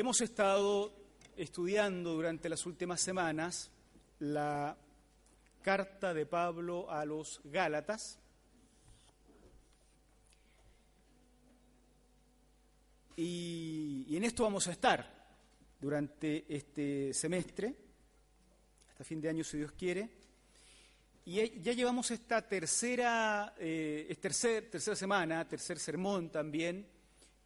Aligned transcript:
Hemos 0.00 0.20
estado 0.20 0.94
estudiando 1.36 2.12
durante 2.14 2.48
las 2.48 2.64
últimas 2.66 3.00
semanas 3.00 3.68
la 4.20 4.78
carta 5.60 6.14
de 6.14 6.24
Pablo 6.24 6.88
a 6.88 7.04
los 7.04 7.40
Gálatas. 7.42 8.16
Y, 13.16 14.16
en 14.16 14.22
esto 14.22 14.44
vamos 14.44 14.68
a 14.68 14.70
estar 14.70 15.04
durante 15.80 16.44
este 16.48 17.12
semestre, 17.12 17.74
hasta 18.90 19.02
fin 19.02 19.20
de 19.20 19.30
año 19.30 19.42
si 19.42 19.56
Dios 19.56 19.72
quiere. 19.72 20.10
Y 21.24 21.60
ya 21.60 21.72
llevamos 21.72 22.08
esta 22.12 22.46
tercera, 22.46 23.56
eh, 23.58 24.16
tercer, 24.20 24.70
tercera 24.70 24.94
semana, 24.94 25.48
tercer 25.48 25.76
sermón 25.80 26.30
también, 26.30 26.86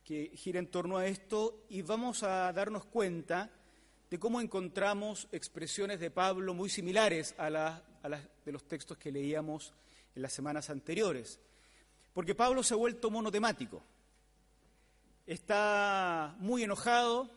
que 0.05 0.33
gira 0.35 0.59
en 0.59 0.67
torno 0.67 0.97
a 0.99 1.07
esto 1.07 1.65
y 1.69 1.83
vamos 1.83 2.23
a 2.23 2.53
darnos 2.53 2.85
cuenta 2.85 3.51
de 4.11 4.19
cómo 4.19 4.41
encontramos 4.41 5.29
expresiones 5.33 6.01
de 6.01 6.11
Pablo 6.11 6.55
muy 6.55 6.69
similares 6.69 7.35
a 7.39 7.51
las 7.51 7.83
de 8.45 8.53
los 8.53 8.65
textos 8.65 8.99
que 8.99 9.13
leíamos 9.13 9.73
en 10.15 10.23
las 10.23 10.33
semanas 10.33 10.71
anteriores. 10.71 11.41
Porque 12.13 12.35
Pablo 12.35 12.63
se 12.63 12.75
ha 12.75 12.77
vuelto 12.77 13.11
monotemático. 13.11 13.83
Está 15.27 16.35
muy 16.41 16.65
enojado, 16.65 17.31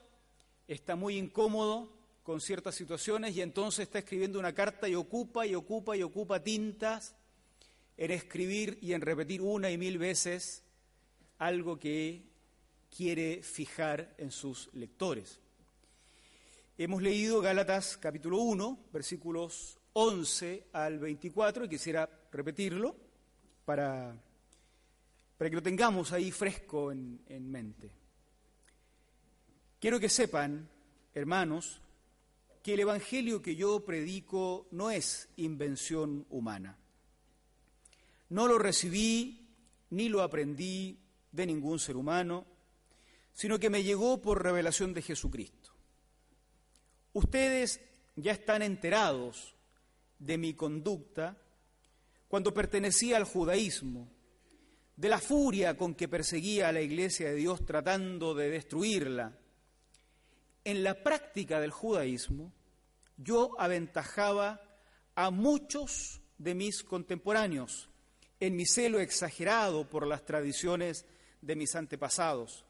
está 0.67 0.95
muy 0.95 1.17
incómodo 1.17 1.94
con 2.23 2.41
ciertas 2.41 2.75
situaciones 2.75 3.35
y 3.35 3.41
entonces 3.41 3.83
está 3.83 4.00
escribiendo 4.00 4.39
una 4.39 4.53
carta 4.53 4.89
y 4.89 4.95
ocupa 4.95 5.45
y 5.45 5.53
ocupa 5.53 5.95
y 5.95 6.02
ocupa 6.02 6.44
tintas 6.44 7.16
en 7.97 8.11
escribir 8.11 8.79
y 8.81 8.94
en 8.94 9.02
repetir 9.02 9.41
una 9.41 9.69
y 9.69 9.77
mil 9.77 10.00
veces 10.00 10.63
algo 11.38 11.77
que 11.77 12.23
quiere 12.95 13.43
fijar 13.43 14.15
en 14.17 14.31
sus 14.31 14.69
lectores. 14.73 15.39
Hemos 16.77 17.01
leído 17.01 17.41
Gálatas 17.41 17.97
capítulo 17.97 18.38
1, 18.38 18.88
versículos 18.93 19.77
11 19.93 20.67
al 20.71 20.99
24, 20.99 21.66
y 21.66 21.69
quisiera 21.69 22.09
repetirlo 22.31 22.95
para, 23.66 24.16
para 25.38 25.49
que 25.49 25.55
lo 25.55 25.61
tengamos 25.61 26.13
ahí 26.13 26.31
fresco 26.31 26.91
en, 26.91 27.21
en 27.27 27.51
mente. 27.51 27.91
Quiero 29.79 29.99
que 29.99 30.09
sepan, 30.09 30.69
hermanos, 31.13 31.81
que 32.63 32.75
el 32.75 32.79
Evangelio 32.79 33.41
que 33.41 33.57
yo 33.57 33.83
predico 33.83 34.67
no 34.71 34.89
es 34.89 35.27
invención 35.35 36.25
humana. 36.29 36.77
No 38.29 38.47
lo 38.47 38.57
recibí 38.57 39.49
ni 39.89 40.07
lo 40.07 40.21
aprendí 40.21 40.97
de 41.31 41.45
ningún 41.45 41.77
ser 41.77 41.97
humano 41.97 42.55
sino 43.36 43.59
que 43.59 43.69
me 43.69 43.83
llegó 43.83 44.22
por 44.22 44.41
revelación 44.41 44.94
de 44.94 45.03
Jesucristo. 45.03 45.72
Ustedes 47.14 47.81
ya 48.16 48.31
están 48.31 48.61
enterados 48.61 49.55
de 50.17 50.38
mi 50.38 50.53
conducta 50.53 51.38
cuando 52.28 52.53
pertenecía 52.53 53.18
al 53.18 53.25
judaísmo, 53.25 54.09
de 54.96 55.09
la 55.09 55.19
furia 55.19 55.78
con 55.78 55.94
que 55.94 56.07
perseguía 56.07 56.69
a 56.69 56.72
la 56.72 56.81
iglesia 56.81 57.29
de 57.29 57.35
Dios 57.35 57.66
tratando 57.66 58.34
de 58.34 58.50
destruirla. 58.50 59.38
En 60.63 60.84
la 60.84 61.03
práctica 61.03 61.59
del 61.59 61.72
judaísmo, 61.72 62.53
yo 63.17 63.59
aventajaba 63.59 64.62
a 65.13 65.29
muchos 65.29 66.22
de 66.38 66.56
mis 66.56 66.84
contemporáneos 66.84 67.90
en 68.40 68.56
mi 68.56 68.66
celo 68.66 69.00
exagerado 69.00 69.90
por 69.90 70.07
las 70.07 70.25
tradiciones 70.25 71.06
de 71.41 71.56
mis 71.56 71.75
antepasados. 71.75 72.65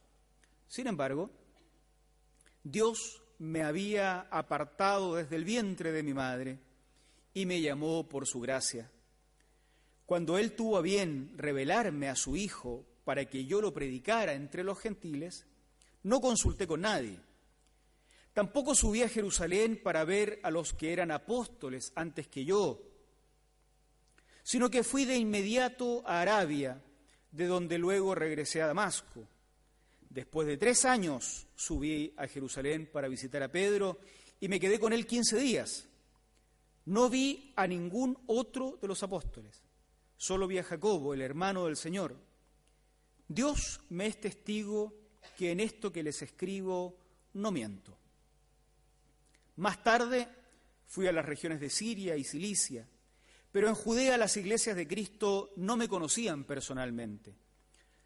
Sin 0.68 0.88
embargo, 0.88 1.30
Dios 2.64 3.22
me 3.40 3.64
había 3.64 4.22
apartado 4.32 5.16
desde 5.16 5.36
el 5.36 5.46
vientre 5.46 5.92
de 5.92 6.04
mi 6.04 6.14
madre 6.14 6.60
y 7.34 7.46
me 7.46 7.62
llamó 7.62 8.08
por 8.08 8.26
su 8.26 8.40
gracia. 8.40 8.90
Cuando 10.06 10.38
Él 10.38 10.54
tuvo 10.54 10.78
a 10.78 10.82
bien 10.82 11.34
revelarme 11.38 12.10
a 12.10 12.16
su 12.16 12.36
Hijo 12.36 12.86
para 13.04 13.26
que 13.26 13.46
yo 13.46 13.62
lo 13.62 13.74
predicara 13.74 14.34
entre 14.34 14.64
los 14.64 14.80
gentiles, 14.80 15.46
no 16.04 16.22
consulté 16.22 16.68
con 16.68 16.82
nadie. 16.82 17.20
Tampoco 18.34 18.76
subí 18.76 19.02
a 19.02 19.10
Jerusalén 19.10 19.80
para 19.82 20.04
ver 20.04 20.40
a 20.44 20.52
los 20.52 20.74
que 20.74 20.92
eran 20.92 21.12
apóstoles 21.12 21.92
antes 21.96 22.28
que 22.28 22.46
yo, 22.46 22.82
sino 24.44 24.70
que 24.70 24.84
fui 24.84 25.06
de 25.06 25.18
inmediato 25.18 26.04
a 26.06 26.22
Arabia, 26.22 26.82
de 27.32 27.48
donde 27.48 27.78
luego 27.78 28.14
regresé 28.14 28.62
a 28.62 28.68
Damasco. 28.68 29.28
Después 30.16 30.48
de 30.48 30.56
tres 30.56 30.86
años 30.86 31.46
subí 31.56 32.14
a 32.16 32.26
Jerusalén 32.26 32.90
para 32.90 33.10
visitar 33.10 33.44
a 33.44 33.52
Pedro 33.52 34.00
y 34.40 34.48
me 34.48 34.62
quedé 34.62 34.80
con 34.80 34.94
él 34.94 35.06
quince 35.06 35.36
días. 35.36 35.90
No 36.86 37.10
vi 37.10 37.52
a 37.58 37.68
ningún 37.68 38.18
otro 38.28 38.80
de 38.82 38.88
los 38.88 39.04
apóstoles, 39.04 39.62
solo 40.16 40.48
vi 40.48 40.58
a 40.58 40.64
Jacobo, 40.64 41.14
el 41.14 41.20
hermano 41.20 41.66
del 41.66 41.76
Señor. 41.76 42.16
Dios 43.28 43.82
me 43.90 44.08
es 44.08 44.22
testigo 44.22 44.94
que 45.38 45.52
en 45.52 45.60
esto 45.60 45.92
que 45.92 46.02
les 46.02 46.22
escribo 46.22 46.98
no 47.34 47.52
miento. 47.52 47.98
Más 49.58 49.84
tarde 49.84 50.30
fui 50.88 51.08
a 51.08 51.12
las 51.12 51.26
regiones 51.26 51.60
de 51.60 51.70
Siria 51.70 52.16
y 52.16 52.24
Cilicia, 52.24 52.88
pero 53.52 53.68
en 53.68 53.76
Judea 53.76 54.18
las 54.18 54.38
iglesias 54.38 54.78
de 54.78 54.88
Cristo 54.88 55.52
no 55.58 55.76
me 55.76 55.90
conocían 55.90 56.46
personalmente, 56.46 57.36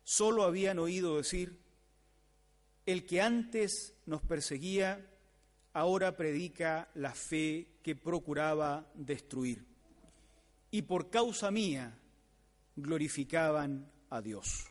solo 0.03 0.41
habían 0.41 0.79
oído 0.79 1.17
decir, 1.17 1.68
el 2.91 3.05
que 3.05 3.21
antes 3.21 3.93
nos 4.07 4.23
perseguía, 4.23 5.05
ahora 5.73 6.17
predica 6.17 6.89
la 6.95 7.13
fe 7.13 7.77
que 7.83 7.95
procuraba 7.95 8.89
destruir. 8.95 9.63
Y 10.71 10.81
por 10.81 11.11
causa 11.11 11.51
mía 11.51 11.95
glorificaban 12.75 13.91
a 14.09 14.21
Dios. 14.21 14.65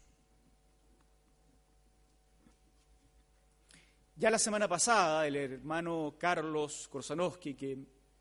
Ya 4.17 4.31
la 4.31 4.39
semana 4.41 4.67
pasada, 4.67 5.25
el 5.25 5.37
hermano 5.37 6.17
Carlos 6.19 6.89
Korsanowski, 6.89 7.55
que 7.55 7.79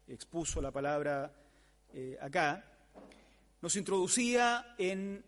expuso 0.08 0.62
la 0.62 0.72
palabra 0.72 1.34
eh, 1.92 2.16
acá, 2.22 2.64
nos 3.64 3.76
introducía 3.76 4.76
en 4.78 5.26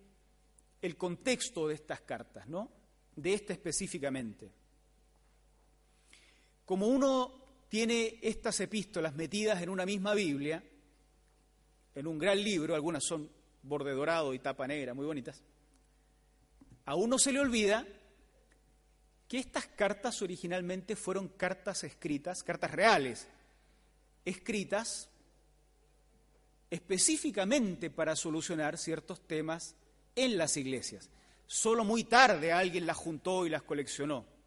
el 0.79 0.95
contexto 0.95 1.67
de 1.67 1.73
estas 1.73 2.01
cartas, 2.01 2.47
¿no? 2.47 2.71
De 3.15 3.33
esta 3.33 3.53
específicamente. 3.53 4.58
Como 6.69 6.85
uno 6.85 7.33
tiene 7.67 8.19
estas 8.21 8.59
epístolas 8.59 9.15
metidas 9.15 9.59
en 9.63 9.69
una 9.69 9.87
misma 9.87 10.13
Biblia, 10.13 10.63
en 11.95 12.05
un 12.05 12.19
gran 12.19 12.43
libro, 12.43 12.75
algunas 12.75 13.03
son 13.03 13.27
borde 13.63 13.91
dorado 13.91 14.35
y 14.35 14.37
tapa 14.37 14.67
negra, 14.67 14.93
muy 14.93 15.07
bonitas, 15.07 15.41
a 16.85 16.93
uno 16.93 17.17
se 17.17 17.31
le 17.31 17.39
olvida 17.39 17.87
que 19.27 19.39
estas 19.39 19.65
cartas 19.65 20.21
originalmente 20.21 20.95
fueron 20.95 21.29
cartas 21.29 21.83
escritas, 21.83 22.43
cartas 22.43 22.69
reales, 22.69 23.27
escritas 24.23 25.09
específicamente 26.69 27.89
para 27.89 28.15
solucionar 28.15 28.77
ciertos 28.77 29.25
temas 29.25 29.73
en 30.15 30.37
las 30.37 30.55
iglesias. 30.55 31.09
Solo 31.47 31.83
muy 31.83 32.03
tarde 32.03 32.51
alguien 32.51 32.85
las 32.85 32.97
juntó 32.97 33.47
y 33.47 33.49
las 33.49 33.63
coleccionó. 33.63 34.37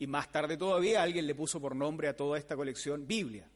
Y 0.00 0.06
más 0.06 0.32
tarde 0.32 0.56
todavía 0.56 1.02
alguien 1.02 1.26
le 1.26 1.34
puso 1.34 1.60
por 1.60 1.76
nombre 1.76 2.08
a 2.08 2.16
toda 2.16 2.38
esta 2.38 2.56
colección 2.56 3.06
Biblia. 3.06 3.46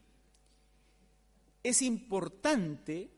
Es 1.63 1.81
importante 1.81 3.09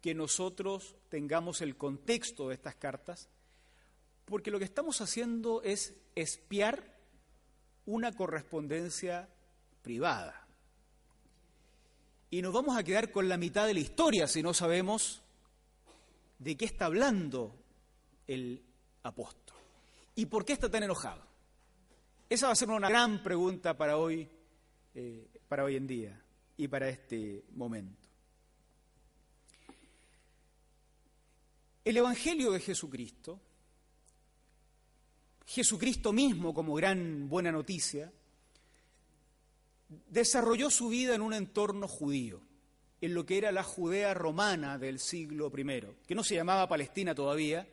que 0.00 0.14
nosotros 0.14 0.94
tengamos 1.08 1.60
el 1.60 1.76
contexto 1.76 2.48
de 2.48 2.54
estas 2.54 2.76
cartas, 2.76 3.28
porque 4.24 4.52
lo 4.52 4.60
que 4.60 4.64
estamos 4.64 5.00
haciendo 5.00 5.60
es 5.62 5.92
espiar 6.14 6.96
una 7.84 8.12
correspondencia 8.12 9.28
privada. 9.82 10.46
Y 12.30 12.42
nos 12.42 12.52
vamos 12.52 12.78
a 12.78 12.84
quedar 12.84 13.10
con 13.10 13.28
la 13.28 13.38
mitad 13.38 13.66
de 13.66 13.74
la 13.74 13.80
historia 13.80 14.28
si 14.28 14.40
no 14.40 14.54
sabemos 14.54 15.20
de 16.38 16.56
qué 16.56 16.64
está 16.64 16.84
hablando 16.86 17.56
el 18.28 18.62
apóstol 19.02 19.56
y 20.14 20.26
por 20.26 20.44
qué 20.44 20.52
está 20.52 20.70
tan 20.70 20.84
enojado. 20.84 21.31
Esa 22.32 22.46
va 22.46 22.54
a 22.54 22.56
ser 22.56 22.70
una 22.70 22.88
gran 22.88 23.22
pregunta 23.22 23.76
para 23.76 23.98
hoy, 23.98 24.26
eh, 24.94 25.28
para 25.46 25.64
hoy 25.64 25.76
en 25.76 25.86
día 25.86 26.18
y 26.56 26.66
para 26.66 26.88
este 26.88 27.44
momento. 27.50 28.08
El 31.84 31.94
Evangelio 31.98 32.52
de 32.52 32.60
Jesucristo, 32.60 33.38
Jesucristo 35.44 36.14
mismo 36.14 36.54
como 36.54 36.72
gran 36.72 37.28
buena 37.28 37.52
noticia, 37.52 38.10
desarrolló 40.08 40.70
su 40.70 40.88
vida 40.88 41.14
en 41.14 41.20
un 41.20 41.34
entorno 41.34 41.86
judío, 41.86 42.40
en 43.02 43.12
lo 43.12 43.26
que 43.26 43.36
era 43.36 43.52
la 43.52 43.62
Judea 43.62 44.14
romana 44.14 44.78
del 44.78 45.00
siglo 45.00 45.52
I, 45.54 45.82
que 46.06 46.14
no 46.14 46.24
se 46.24 46.36
llamaba 46.36 46.66
Palestina 46.66 47.14
todavía, 47.14 47.68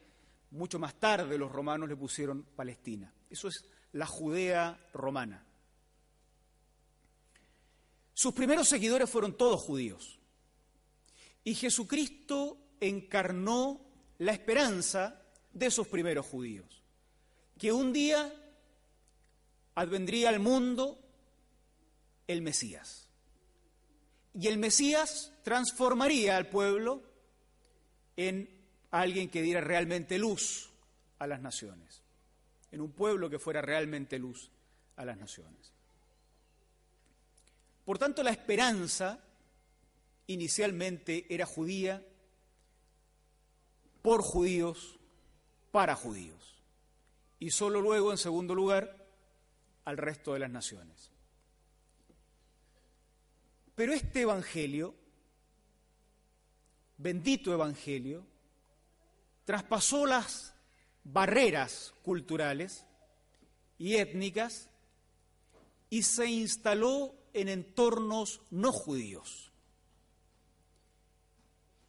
mucho 0.51 0.79
más 0.79 0.99
tarde 0.99 1.37
los 1.37 1.49
romanos 1.49 1.87
le 1.87 1.95
pusieron 1.95 2.43
Palestina. 2.57 3.13
Eso 3.29 3.47
es 3.47 3.63
la 3.93 4.05
Judea 4.05 4.79
romana. 4.93 5.45
Sus 8.13 8.33
primeros 8.33 8.67
seguidores 8.67 9.09
fueron 9.09 9.37
todos 9.37 9.61
judíos. 9.61 10.19
Y 11.43 11.55
Jesucristo 11.55 12.57
encarnó 12.79 13.81
la 14.17 14.33
esperanza 14.33 15.21
de 15.53 15.67
esos 15.67 15.87
primeros 15.87 16.25
judíos, 16.25 16.83
que 17.57 17.71
un 17.71 17.93
día 17.93 18.33
advendría 19.75 20.29
al 20.29 20.39
mundo 20.39 20.99
el 22.27 22.41
Mesías. 22.41 23.07
Y 24.33 24.47
el 24.47 24.57
Mesías 24.57 25.31
transformaría 25.43 26.37
al 26.37 26.49
pueblo 26.49 27.01
en 28.15 28.49
alguien 28.91 29.29
que 29.29 29.41
diera 29.41 29.61
realmente 29.61 30.17
luz 30.17 30.69
a 31.19 31.27
las 31.27 31.41
naciones, 31.41 32.03
en 32.71 32.81
un 32.81 32.91
pueblo 32.91 33.29
que 33.29 33.39
fuera 33.39 33.61
realmente 33.61 34.19
luz 34.19 34.51
a 34.95 35.05
las 35.05 35.17
naciones. 35.17 35.73
Por 37.85 37.97
tanto, 37.97 38.21
la 38.21 38.31
esperanza 38.31 39.23
inicialmente 40.27 41.25
era 41.33 41.45
judía 41.45 42.05
por 44.01 44.21
judíos, 44.21 44.99
para 45.71 45.95
judíos. 45.95 46.63
Y 47.39 47.51
solo 47.51 47.81
luego, 47.81 48.11
en 48.11 48.17
segundo 48.17 48.53
lugar, 48.53 49.07
al 49.85 49.97
resto 49.97 50.33
de 50.33 50.39
las 50.39 50.51
naciones. 50.51 51.11
Pero 53.75 53.93
este 53.93 54.21
Evangelio, 54.21 54.93
bendito 56.97 57.53
Evangelio, 57.53 58.25
traspasó 59.45 60.05
las 60.05 60.53
barreras 61.11 61.93
culturales 62.03 62.85
y 63.77 63.95
étnicas 63.95 64.69
y 65.89 66.03
se 66.03 66.27
instaló 66.27 67.15
en 67.33 67.49
entornos 67.49 68.41
no 68.49 68.71
judíos. 68.71 69.51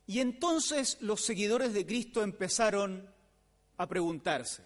Y 0.07 0.21
entonces 0.21 0.97
los 1.01 1.25
seguidores 1.25 1.73
de 1.73 1.87
Cristo 1.87 2.23
empezaron 2.23 3.09
a 3.77 3.87
preguntarse, 3.87 4.65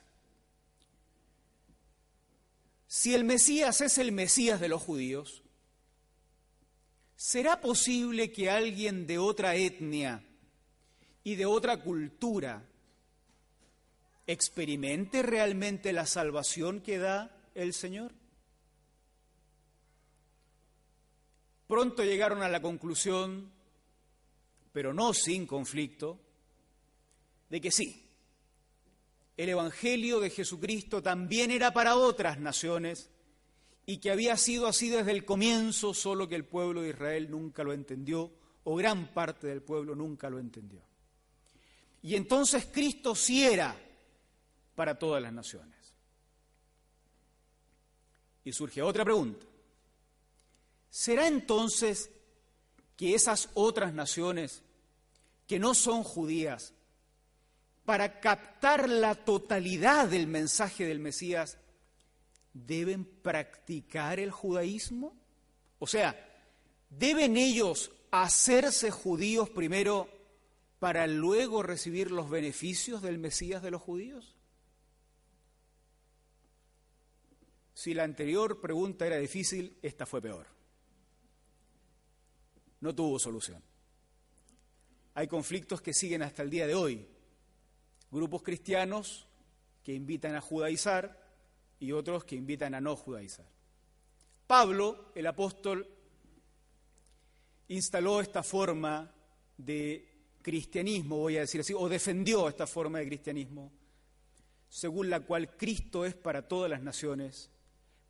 si 2.87 3.15
el 3.15 3.25
Mesías 3.25 3.81
es 3.81 3.99
el 3.99 4.13
Mesías 4.13 4.61
de 4.61 4.69
los 4.69 4.81
judíos, 4.81 5.43
¿será 7.17 7.61
posible 7.61 8.31
que 8.33 8.51
alguien 8.51 9.07
de 9.07 9.19
otra 9.19 9.57
etnia 9.57 10.25
y 11.25 11.35
de 11.35 11.45
otra 11.45 11.83
cultura 11.83 12.65
experimente 14.27 15.23
realmente 15.23 15.93
la 15.93 16.07
salvación 16.07 16.81
que 16.81 16.99
da 16.99 17.37
el 17.55 17.75
Señor? 17.75 18.13
Pronto 21.67 22.05
llegaron 22.05 22.43
a 22.43 22.49
la 22.49 22.61
conclusión 22.61 23.55
pero 24.75 24.93
no 24.93 25.15
sin 25.15 25.47
conflicto, 25.47 26.19
de 27.49 27.61
que 27.61 27.71
sí, 27.71 28.11
el 29.37 29.49
Evangelio 29.49 30.19
de 30.19 30.31
Jesucristo 30.31 31.01
también 31.01 31.53
era 31.53 31.73
para 31.73 31.95
otras 31.95 32.41
naciones 32.41 33.09
y 33.87 33.99
que 33.99 34.11
había 34.11 34.37
sido 34.37 34.67
así 34.67 34.89
desde 34.89 35.13
el 35.13 35.25
comienzo, 35.25 35.95
solo 35.95 36.29
que 36.29 36.35
el 36.35 36.45
pueblo 36.45 36.83
de 36.83 36.89
Israel 36.89 37.31
nunca 37.31 37.63
lo 37.63 37.73
entendió, 37.73 38.33
o 38.65 38.75
gran 38.75 39.15
parte 39.15 39.47
del 39.47 39.63
pueblo 39.63 39.95
nunca 39.95 40.29
lo 40.29 40.41
entendió. 40.41 40.83
Y 42.03 42.17
entonces 42.17 42.67
Cristo 42.67 43.15
sí 43.15 43.45
era 43.45 43.81
para 44.75 44.99
todas 44.99 45.23
las 45.23 45.33
naciones. 45.33 45.95
Y 48.45 48.53
surge 48.53 48.83
otra 48.83 49.05
pregunta. 49.05 49.47
¿Será 50.91 51.27
entonces 51.27 52.11
que 52.97 53.15
esas 53.15 53.49
otras 53.55 53.95
naciones 53.95 54.63
que 55.47 55.59
no 55.59 55.75
son 55.75 56.03
judías, 56.05 56.73
para 57.85 58.21
captar 58.21 58.89
la 58.89 59.15
totalidad 59.15 60.09
del 60.09 60.27
mensaje 60.27 60.87
del 60.87 61.01
Mesías, 61.01 61.59
deben 62.53 63.05
practicar 63.05 64.21
el 64.21 64.31
judaísmo? 64.31 65.15
O 65.79 65.87
sea, 65.87 66.17
¿deben 66.89 67.37
ellos 67.37 67.91
hacerse 68.11 68.91
judíos 68.91 69.51
primero 69.51 70.09
para 70.79 71.07
luego 71.07 71.63
recibir 71.63 72.11
los 72.11 72.31
beneficios 72.31 73.03
del 73.03 73.19
Mesías 73.19 73.63
de 73.63 73.71
los 73.71 73.83
judíos? 73.83 74.34
Si 77.75 77.93
la 77.93 78.05
anterior 78.05 78.61
pregunta 78.61 79.07
era 79.07 79.17
difícil, 79.17 79.77
esta 79.83 80.07
fue 80.07 80.23
peor. 80.23 80.47
No 82.81 82.95
tuvo 82.95 83.19
solución. 83.19 83.63
Hay 85.15 85.27
conflictos 85.27 85.83
que 85.83 85.93
siguen 85.93 86.23
hasta 86.23 86.43
el 86.43 86.51
día 86.51 86.67
de 86.67 86.75
hoy. 86.75 87.07
Grupos 88.11 88.43
cristianos 88.43 89.27
que 89.83 89.93
invitan 89.93 90.37
a 90.37 90.41
judaizar 90.41 91.21
y 91.81 91.93
otros 91.93 92.25
que 92.25 92.37
invitan 92.37 92.75
a 92.75 92.81
no 92.81 92.97
judaizar. 92.97 93.47
Pablo, 94.47 95.11
el 95.15 95.27
apóstol, 95.27 95.89
instaló 97.69 98.21
esta 98.21 98.43
forma 98.43 99.13
de 99.57 100.15
cristianismo, 100.43 101.19
voy 101.19 101.39
a 101.39 101.41
decir 101.41 101.61
así, 101.61 101.73
o 101.75 101.89
defendió 101.89 102.49
esta 102.49 102.67
forma 102.67 102.99
de 102.99 103.07
cristianismo, 103.07 103.73
según 104.69 105.11
la 105.11 105.21
cual 105.21 105.57
Cristo 105.57 106.05
es 106.05 106.15
para 106.15 106.47
todas 106.47 106.71
las 106.71 106.83
naciones, 106.83 107.51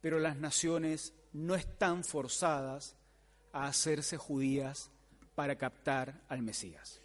pero 0.05 0.19
las 0.19 0.37
naciones 0.37 1.15
no 1.33 1.55
están 1.55 2.05
forzadas 2.05 2.95
a 3.55 3.69
hacerse 3.69 4.19
judías 4.19 4.91
para 5.35 5.57
captar 5.57 6.23
al 6.29 6.43
Mesías. 6.43 7.01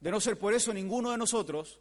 De 0.00 0.12
no 0.12 0.20
ser 0.20 0.38
por 0.38 0.54
eso, 0.54 0.72
ninguno 0.72 1.10
de 1.10 1.18
nosotros 1.18 1.80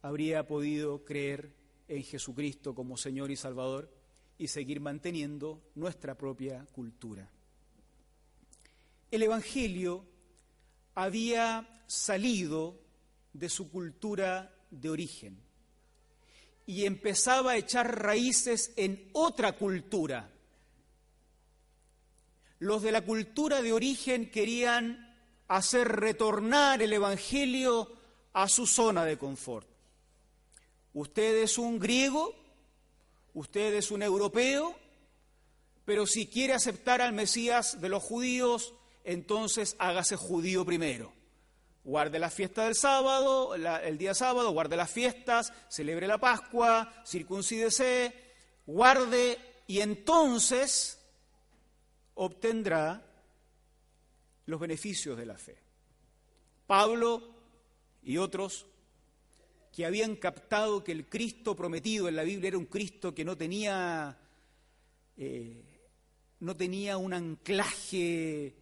habría 0.00 0.46
podido 0.46 1.04
creer 1.04 1.52
en 1.88 2.02
Jesucristo 2.04 2.74
como 2.74 2.96
Señor 2.96 3.30
y 3.30 3.36
Salvador 3.36 3.92
y 4.38 4.48
seguir 4.48 4.80
manteniendo 4.80 5.60
nuestra 5.74 6.16
propia 6.16 6.64
cultura. 6.72 7.30
El 9.10 9.22
Evangelio 9.24 10.06
había 10.94 11.84
salido 11.86 12.80
de 13.34 13.50
su 13.50 13.70
cultura 13.70 14.54
de 14.70 14.88
origen 14.88 15.49
y 16.70 16.86
empezaba 16.86 17.52
a 17.52 17.56
echar 17.56 18.02
raíces 18.02 18.72
en 18.76 19.10
otra 19.12 19.52
cultura 19.52 20.30
los 22.60 22.82
de 22.82 22.92
la 22.92 23.00
cultura 23.00 23.62
de 23.62 23.72
origen 23.72 24.30
querían 24.30 25.16
hacer 25.48 25.88
retornar 25.88 26.82
el 26.82 26.92
Evangelio 26.92 27.90
a 28.34 28.48
su 28.48 28.66
zona 28.66 29.04
de 29.04 29.18
confort. 29.18 29.66
Usted 30.92 31.42
es 31.42 31.56
un 31.56 31.78
griego, 31.78 32.34
usted 33.32 33.74
es 33.74 33.90
un 33.90 34.02
europeo, 34.02 34.76
pero 35.86 36.06
si 36.06 36.26
quiere 36.26 36.52
aceptar 36.52 37.00
al 37.00 37.14
Mesías 37.14 37.80
de 37.80 37.88
los 37.88 38.02
judíos, 38.02 38.74
entonces 39.04 39.74
hágase 39.78 40.16
judío 40.16 40.64
primero. 40.64 41.12
Guarde 41.82 42.18
la 42.18 42.30
fiesta 42.30 42.64
del 42.64 42.74
sábado, 42.74 43.54
el 43.54 43.96
día 43.96 44.14
sábado, 44.14 44.52
guarde 44.52 44.76
las 44.76 44.90
fiestas, 44.90 45.52
celebre 45.68 46.06
la 46.06 46.18
Pascua, 46.18 47.02
circuncídese, 47.06 48.12
guarde 48.66 49.38
y 49.66 49.80
entonces 49.80 51.00
obtendrá 52.14 53.02
los 54.44 54.60
beneficios 54.60 55.16
de 55.16 55.26
la 55.26 55.38
fe. 55.38 55.56
Pablo 56.66 57.22
y 58.02 58.18
otros 58.18 58.66
que 59.72 59.86
habían 59.86 60.16
captado 60.16 60.84
que 60.84 60.92
el 60.92 61.08
Cristo 61.08 61.56
prometido 61.56 62.08
en 62.08 62.16
la 62.16 62.24
Biblia 62.24 62.48
era 62.48 62.58
un 62.58 62.66
Cristo 62.66 63.14
que 63.14 63.24
no 63.24 63.36
tenía, 63.36 64.18
eh, 65.16 65.80
no 66.40 66.56
tenía 66.56 66.98
un 66.98 67.14
anclaje 67.14 68.54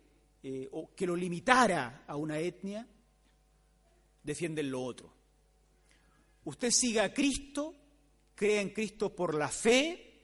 eh, 0.43 0.69
o 0.71 0.95
que 0.95 1.07
lo 1.07 1.17
limitara 1.17 2.05
a 2.07 2.17
una 2.17 2.39
etnia, 2.39 2.87
defienden 4.29 4.71
lo 4.71 4.83
otro. 4.83 5.13
Usted 6.45 6.71
siga 6.71 7.05
a 7.05 7.13
Cristo 7.13 7.75
crea 8.39 8.61
en 8.61 8.71
Cristo 8.71 9.15
por 9.15 9.35
la 9.35 9.49
fe 9.49 10.23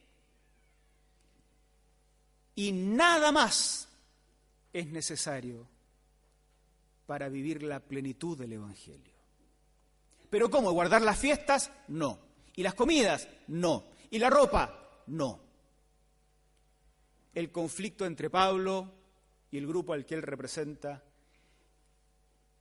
y 2.55 2.71
nada 2.71 3.33
más 3.33 3.89
es 4.73 4.87
necesario 4.87 5.67
para 7.07 7.29
vivir 7.29 7.65
la 7.65 7.81
plenitud 7.81 8.39
del 8.39 8.53
Evangelio. 8.53 9.13
Pero 10.31 10.49
¿cómo? 10.49 10.71
¿Guardar 10.71 11.03
las 11.03 11.19
fiestas? 11.19 11.73
No. 11.89 12.21
¿Y 12.55 12.63
las 12.63 12.75
comidas? 12.75 13.29
No. 13.49 13.85
¿Y 14.11 14.21
la 14.21 14.31
ropa? 14.31 15.03
No. 15.09 15.41
El 17.35 17.51
conflicto 17.51 18.07
entre 18.07 18.31
Pablo 18.31 18.93
y 19.51 19.59
el 19.59 19.67
grupo 19.67 19.93
al 19.93 20.07
que 20.07 20.15
él 20.15 20.23
representa 20.23 21.03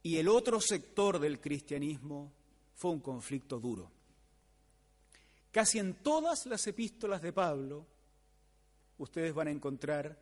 y 0.04 0.18
el 0.18 0.28
otro 0.28 0.60
sector 0.60 1.18
del 1.18 1.40
cristianismo 1.40 2.34
fue 2.76 2.92
un 2.92 3.00
conflicto 3.00 3.60
duro. 3.60 3.90
Casi 5.52 5.80
en 5.80 5.96
todas 5.96 6.46
las 6.46 6.68
epístolas 6.68 7.22
de 7.22 7.32
Pablo 7.32 7.88
ustedes 8.98 9.34
van 9.34 9.48
a 9.48 9.52
encontrar 9.52 10.20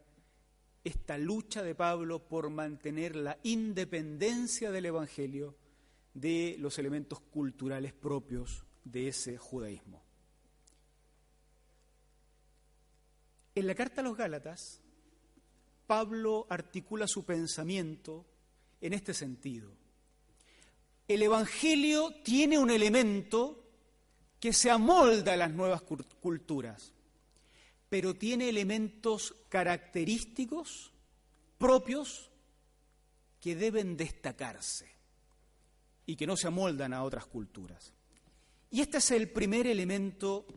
esta 0.84 1.18
lucha 1.18 1.64
de 1.64 1.76
Pablo 1.76 2.20
por 2.28 2.50
mantener 2.50 3.16
la 3.16 3.38
independencia 3.44 4.72
del 4.72 4.86
Evangelio 4.86 5.56
de 6.14 6.56
los 6.60 6.78
elementos 6.78 7.20
culturales 7.20 7.94
propios 7.94 8.64
de 8.84 9.08
ese 9.08 9.38
judaísmo. 9.38 10.02
En 13.56 13.68
la 13.68 13.76
carta 13.76 14.02
a 14.02 14.04
los 14.04 14.18
Gálatas, 14.18 14.80
Pablo 15.88 16.48
articula 16.50 17.08
su 17.08 17.26
pensamiento 17.26 18.26
en 18.82 18.94
este 18.94 19.14
sentido. 19.14 19.72
El 21.08 21.22
Evangelio 21.22 22.14
tiene 22.24 22.58
un 22.58 22.72
elemento 22.72 23.64
que 24.40 24.54
se 24.54 24.72
amolda 24.72 25.34
a 25.34 25.38
las 25.38 25.52
nuevas 25.52 25.84
culturas, 25.84 26.94
pero 27.90 28.16
tiene 28.16 28.50
elementos 28.50 29.36
característicos 29.50 30.92
propios 31.58 32.32
que 33.40 33.56
deben 33.56 33.96
destacarse 33.96 34.90
y 36.06 36.16
que 36.16 36.26
no 36.26 36.36
se 36.36 36.48
amoldan 36.48 36.94
a 36.94 37.04
otras 37.04 37.26
culturas. 37.28 37.94
Y 38.72 38.82
este 38.82 38.98
es 38.98 39.12
el 39.12 39.30
primer 39.30 39.68
elemento 39.68 40.48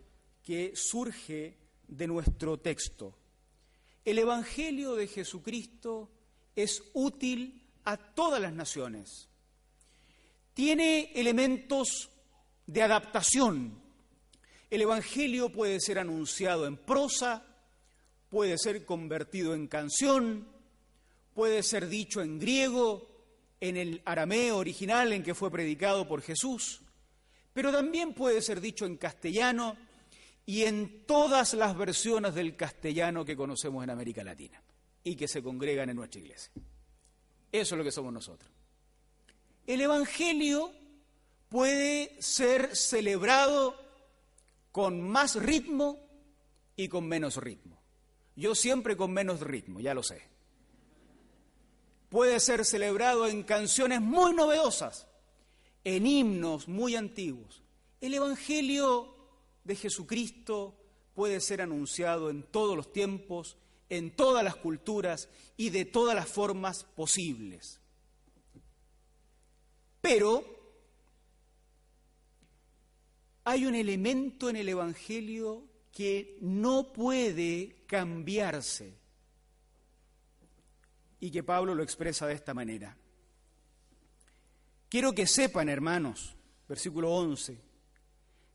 que 0.42 0.72
surge 0.74 1.58
de 1.88 2.06
nuestro 2.06 2.58
texto. 2.58 3.18
El 4.04 4.18
Evangelio 4.18 4.94
de 4.94 5.08
Jesucristo 5.08 6.10
es 6.54 6.82
útil 6.92 7.63
a 7.84 7.96
todas 7.96 8.40
las 8.40 8.52
naciones. 8.52 9.28
Tiene 10.54 11.12
elementos 11.14 12.10
de 12.66 12.82
adaptación. 12.82 13.82
El 14.70 14.82
Evangelio 14.82 15.50
puede 15.50 15.80
ser 15.80 15.98
anunciado 15.98 16.66
en 16.66 16.76
prosa, 16.76 17.44
puede 18.30 18.58
ser 18.58 18.84
convertido 18.84 19.54
en 19.54 19.66
canción, 19.66 20.48
puede 21.34 21.62
ser 21.62 21.88
dicho 21.88 22.22
en 22.22 22.38
griego, 22.38 23.14
en 23.60 23.76
el 23.76 24.02
arameo 24.04 24.58
original 24.58 25.12
en 25.12 25.22
que 25.22 25.34
fue 25.34 25.50
predicado 25.50 26.06
por 26.06 26.22
Jesús, 26.22 26.82
pero 27.52 27.72
también 27.72 28.12
puede 28.12 28.42
ser 28.42 28.60
dicho 28.60 28.84
en 28.84 28.96
castellano 28.96 29.76
y 30.44 30.64
en 30.64 31.06
todas 31.06 31.54
las 31.54 31.76
versiones 31.76 32.34
del 32.34 32.56
castellano 32.56 33.24
que 33.24 33.36
conocemos 33.36 33.82
en 33.82 33.90
América 33.90 34.22
Latina 34.22 34.62
y 35.02 35.16
que 35.16 35.28
se 35.28 35.42
congregan 35.42 35.88
en 35.90 35.96
nuestra 35.96 36.20
iglesia. 36.20 36.52
Eso 37.54 37.76
es 37.76 37.78
lo 37.78 37.84
que 37.84 37.92
somos 37.92 38.12
nosotros. 38.12 38.50
El 39.64 39.80
Evangelio 39.80 40.72
puede 41.48 42.20
ser 42.20 42.74
celebrado 42.74 43.80
con 44.72 45.00
más 45.00 45.36
ritmo 45.36 46.00
y 46.74 46.88
con 46.88 47.06
menos 47.06 47.36
ritmo. 47.36 47.80
Yo 48.34 48.56
siempre 48.56 48.96
con 48.96 49.12
menos 49.12 49.38
ritmo, 49.40 49.78
ya 49.78 49.94
lo 49.94 50.02
sé. 50.02 50.22
Puede 52.08 52.40
ser 52.40 52.64
celebrado 52.64 53.28
en 53.28 53.44
canciones 53.44 54.00
muy 54.00 54.34
novedosas, 54.34 55.06
en 55.84 56.08
himnos 56.08 56.66
muy 56.66 56.96
antiguos. 56.96 57.62
El 58.00 58.14
Evangelio 58.14 59.14
de 59.62 59.76
Jesucristo 59.76 60.76
puede 61.14 61.40
ser 61.40 61.62
anunciado 61.62 62.30
en 62.30 62.42
todos 62.42 62.76
los 62.76 62.92
tiempos, 62.92 63.58
en 63.88 64.14
todas 64.14 64.42
las 64.42 64.56
culturas 64.56 65.28
y 65.56 65.70
de 65.70 65.84
todas 65.84 66.14
las 66.14 66.28
formas 66.28 66.84
posibles. 66.84 67.80
Pero 70.00 70.44
hay 73.44 73.66
un 73.66 73.74
elemento 73.74 74.48
en 74.48 74.56
el 74.56 74.68
Evangelio 74.68 75.64
que 75.92 76.38
no 76.40 76.92
puede 76.92 77.84
cambiarse 77.86 78.94
y 81.20 81.30
que 81.30 81.42
Pablo 81.42 81.74
lo 81.74 81.82
expresa 81.82 82.26
de 82.26 82.34
esta 82.34 82.52
manera. 82.52 82.96
Quiero 84.88 85.14
que 85.14 85.26
sepan, 85.26 85.68
hermanos, 85.68 86.34
versículo 86.68 87.12
11, 87.12 87.58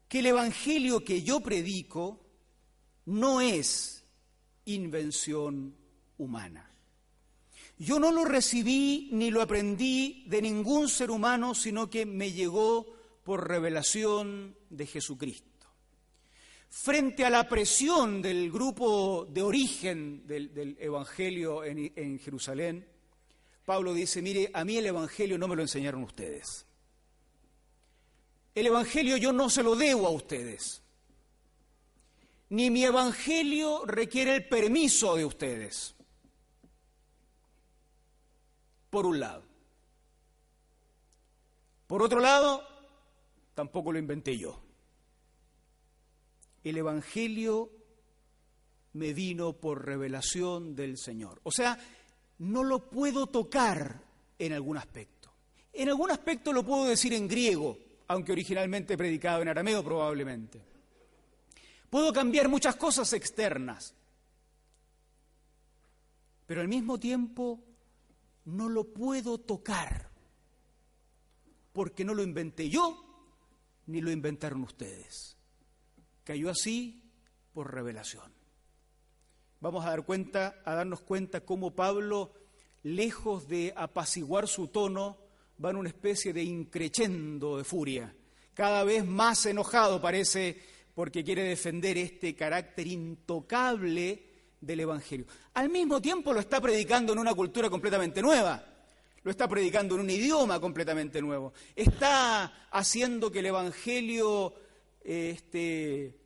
que 0.08 0.20
el 0.20 0.28
Evangelio 0.28 1.04
que 1.04 1.22
yo 1.22 1.40
predico 1.40 2.20
no 3.06 3.42
es 3.42 3.99
invención 4.74 5.76
humana. 6.18 6.70
Yo 7.78 7.98
no 7.98 8.12
lo 8.12 8.26
recibí 8.26 9.10
ni 9.14 9.32
lo 9.32 9.42
aprendí 9.42 10.26
de 10.28 10.42
ningún 10.42 10.90
ser 10.90 11.12
humano, 11.12 11.56
sino 11.56 11.90
que 11.90 12.06
me 12.06 12.32
llegó 12.32 12.86
por 13.24 13.48
revelación 13.48 14.56
de 14.70 14.86
Jesucristo. 14.86 15.50
Frente 16.70 17.26
a 17.26 17.30
la 17.30 17.48
presión 17.48 18.22
del 18.22 18.52
grupo 18.52 19.26
de 19.30 19.42
origen 19.42 20.28
del, 20.28 20.78
Evangelio 20.80 21.64
en, 21.64 22.20
Jerusalén, 22.20 22.86
Pablo 23.66 23.94
dice, 23.94 24.22
mire, 24.22 24.52
a 24.54 24.66
mí 24.66 24.78
el 24.78 24.86
Evangelio 24.86 25.38
no 25.38 25.48
me 25.48 25.56
lo 25.56 25.62
enseñaron 25.62 26.04
ustedes. 26.04 26.66
El 28.54 28.68
Evangelio 28.68 29.18
yo 29.18 29.32
no 29.32 29.50
se 29.50 29.64
lo 29.64 29.76
debo 29.76 30.06
a 30.06 30.12
ustedes. 30.12 30.79
Ni 32.50 32.70
mi 32.70 32.84
Evangelio 32.84 33.86
requiere 33.86 34.36
el 34.36 34.48
permiso 34.48 35.16
de 35.16 35.26
ustedes 35.26 35.96
por 38.90 39.06
un 39.06 39.20
lado. 39.20 39.44
Por 41.86 42.04
otro 42.04 42.20
lado, 42.20 42.64
tampoco 43.54 43.92
lo 43.92 44.00
inventé 44.00 44.38
yo. 44.38 44.60
El 46.64 46.78
Evangelio 46.78 47.72
me 48.94 49.14
vino 49.14 49.54
por 49.54 49.86
revelación 49.86 50.76
del 50.76 50.98
Señor. 50.98 51.40
O 51.44 51.52
sea, 51.52 51.78
no 52.40 52.64
lo 52.64 52.90
puedo 52.90 53.28
tocar 53.28 54.02
en 54.38 54.54
algún 54.54 54.78
aspecto. 54.78 55.32
En 55.74 55.90
algún 55.90 56.12
aspecto 56.12 56.52
lo 56.52 56.64
puedo 56.64 56.86
decir 56.86 57.14
en 57.14 57.28
griego, 57.28 57.78
aunque 58.08 58.32
originalmente 58.32 58.98
predicado 58.98 59.42
en 59.42 59.50
arameo 59.50 59.84
probablemente. 59.84 60.62
Puedo 61.90 62.14
cambiar 62.14 62.50
muchas 62.50 62.76
cosas 62.76 63.14
externas, 63.14 63.96
pero 66.46 66.62
al 66.62 66.68
mismo 66.68 67.00
tiempo 67.00 67.64
no 68.46 68.70
lo 68.70 68.94
puedo 68.94 69.40
tocar, 69.40 70.10
porque 71.74 72.04
no 72.04 72.14
lo 72.14 72.24
inventé 72.24 72.70
yo, 72.70 73.06
ni 73.88 74.02
lo 74.02 74.12
inventaron 74.12 74.64
ustedes. 74.64 75.38
Cayó 76.24 76.50
así 76.50 77.12
por 77.54 77.74
revelación. 77.74 78.32
Vamos 79.62 79.86
a 79.86 79.90
dar 79.90 80.06
cuenta, 80.06 80.62
a 80.64 80.76
darnos 80.76 81.02
cuenta 81.02 81.42
cómo 81.42 81.76
Pablo, 81.76 82.34
lejos 82.84 83.48
de 83.48 83.74
apaciguar 83.76 84.48
su 84.48 84.68
tono, 84.68 85.18
va 85.64 85.72
en 85.72 85.78
una 85.78 85.90
especie 85.90 86.34
de 86.34 86.44
increchendo 86.44 87.58
de 87.58 87.64
furia. 87.64 88.16
Cada 88.54 88.84
vez 88.84 89.06
más 89.06 89.46
enojado 89.46 90.02
parece 90.02 90.62
porque 91.00 91.24
quiere 91.24 91.44
defender 91.44 91.98
este 91.98 92.36
carácter 92.36 92.86
intocable 92.86 94.22
del 94.60 94.82
Evangelio. 94.82 95.28
Al 95.54 95.70
mismo 95.70 96.02
tiempo 96.02 96.34
lo 96.34 96.42
está 96.42 96.60
predicando 96.60 97.14
en 97.14 97.20
una 97.20 97.34
cultura 97.34 97.70
completamente 97.70 98.22
nueva, 98.22 98.62
lo 99.24 99.32
está 99.32 99.48
predicando 99.48 99.96
en 99.96 100.02
un 100.02 100.10
idioma 100.10 100.60
completamente 100.60 101.22
nuevo, 101.22 101.54
está 101.74 102.68
haciendo 102.70 103.32
que 103.32 103.40
el 103.40 103.46
Evangelio 103.46 104.54
este, 105.02 106.20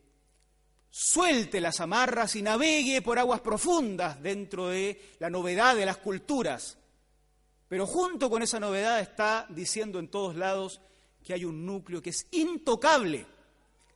suelte 0.89 1.61
las 1.61 1.79
amarras 1.79 2.35
y 2.35 2.41
navegue 2.41 3.03
por 3.03 3.19
aguas 3.19 3.41
profundas 3.41 4.23
dentro 4.23 4.69
de 4.69 4.99
la 5.19 5.29
novedad 5.29 5.75
de 5.75 5.85
las 5.85 5.97
culturas. 5.97 6.79
Pero 7.67 7.85
junto 7.85 8.27
con 8.27 8.41
esa 8.41 8.59
novedad 8.59 9.01
está 9.01 9.45
diciendo 9.49 9.99
en 9.99 10.07
todos 10.07 10.35
lados 10.35 10.81
que 11.23 11.35
hay 11.35 11.45
un 11.45 11.63
núcleo 11.63 12.01
que 12.01 12.09
es 12.09 12.25
intocable, 12.31 13.27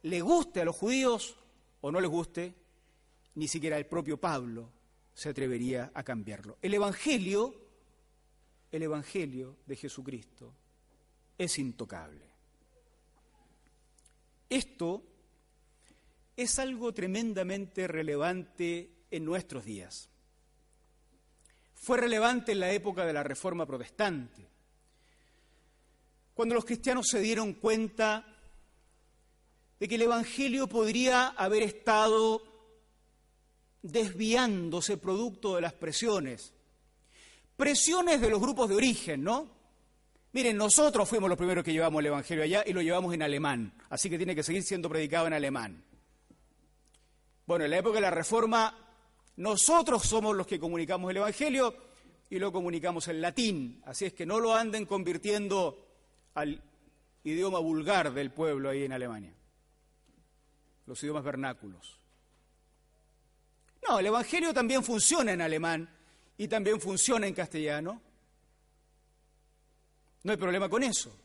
le 0.10 0.22
guste 0.22 0.62
a 0.62 0.66
los 0.66 0.76
judíos 0.76 1.36
o 1.82 1.92
no 1.92 2.00
les 2.00 2.10
guste, 2.10 2.54
ni 3.36 3.48
siquiera 3.48 3.78
el 3.78 3.86
propio 3.86 4.20
Pablo 4.20 4.72
se 5.14 5.30
atrevería 5.30 5.92
a 5.94 6.04
cambiarlo. 6.04 6.58
El 6.62 6.74
Evangelio, 6.74 7.56
el 8.72 8.84
Evangelio 8.84 9.58
de 9.66 9.76
Jesucristo 9.76 10.54
es 11.38 11.60
intocable. 11.60 12.26
Esto 14.50 15.04
es 16.36 16.60
algo 16.60 16.94
tremendamente 16.94 17.88
relevante 17.88 18.92
en 19.12 19.26
nuestros 19.26 19.66
días. 19.66 20.10
Fue 21.74 21.98
relevante 21.98 22.54
en 22.54 22.60
la 22.60 22.72
época 22.72 23.06
de 23.06 23.14
la 23.14 23.24
Reforma 23.24 23.66
Protestante, 23.66 24.48
cuando 26.34 26.56
los 26.56 26.66
cristianos 26.66 27.08
se 27.08 27.20
dieron 27.20 27.54
cuenta 27.54 28.37
de 29.80 29.88
que 29.88 29.96
el 29.96 30.02
Evangelio 30.04 30.68
podría 30.68 31.28
haber 31.30 31.64
estado 31.64 32.42
desviándose 33.82 34.98
producto 34.98 35.56
de 35.56 35.62
las 35.62 35.74
presiones. 35.74 36.54
Presiones 37.56 38.22
de 38.22 38.30
los 38.30 38.40
grupos 38.40 38.70
de 38.70 38.76
origen, 38.76 39.24
¿no? 39.24 39.58
Miren, 40.34 40.58
nosotros 40.58 41.08
fuimos 41.08 41.30
los 41.30 41.38
primeros 41.38 41.64
que 41.64 41.74
llevamos 41.74 42.00
el 42.00 42.08
Evangelio 42.08 42.44
allá 42.44 42.64
y 42.66 42.74
lo 42.74 42.82
llevamos 42.82 43.14
en 43.14 43.24
alemán, 43.24 43.74
así 43.90 44.10
que 44.10 44.18
tiene 44.18 44.36
que 44.36 44.44
seguir 44.44 44.64
siendo 44.64 44.90
predicado 44.90 45.28
en 45.28 45.34
alemán. 45.34 45.84
Bueno, 47.46 47.66
en 47.66 47.72
la 47.72 47.78
época 47.78 47.96
de 47.96 48.02
la 48.02 48.12
Reforma, 48.12 48.78
nosotros 49.38 50.04
somos 50.04 50.36
los 50.36 50.46
que 50.46 50.60
comunicamos 50.60 51.10
el 51.10 51.18
Evangelio 51.18 51.76
y 52.30 52.40
lo 52.40 52.52
comunicamos 52.52 53.08
en 53.08 53.22
latín, 53.22 53.82
así 53.86 54.06
es 54.06 54.14
que 54.14 54.26
no 54.26 54.40
lo 54.40 54.54
anden 54.54 54.86
convirtiendo 54.86 55.88
al 56.34 56.62
idioma 57.24 57.60
vulgar 57.60 58.14
del 58.14 58.32
pueblo 58.32 58.70
ahí 58.70 58.84
en 58.84 58.92
Alemania, 58.92 59.34
los 60.88 61.04
idiomas 61.04 61.24
vernáculos. 61.24 62.00
No, 63.88 64.00
el 64.00 64.08
Evangelio 64.08 64.54
también 64.54 64.84
funciona 64.84 65.34
en 65.34 65.42
alemán 65.42 65.88
y 66.38 66.48
también 66.48 66.82
funciona 66.82 67.28
en 67.28 67.34
castellano. 67.34 68.02
No 70.24 70.32
hay 70.32 70.38
problema 70.38 70.68
con 70.68 70.84
eso. 70.84 71.16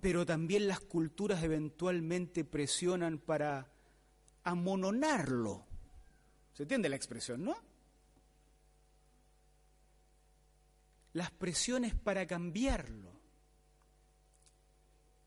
Pero 0.00 0.26
también 0.26 0.66
las 0.66 0.80
culturas 0.80 1.42
eventualmente 1.42 2.44
presionan 2.44 3.18
para 3.18 3.70
amononarlo. 4.44 5.64
¿Se 6.54 6.62
entiende 6.62 6.88
la 6.88 6.96
expresión, 6.96 7.44
no? 7.44 7.56
Las 11.12 11.30
presiones 11.30 11.94
para 11.94 12.26
cambiarlo 12.26 13.15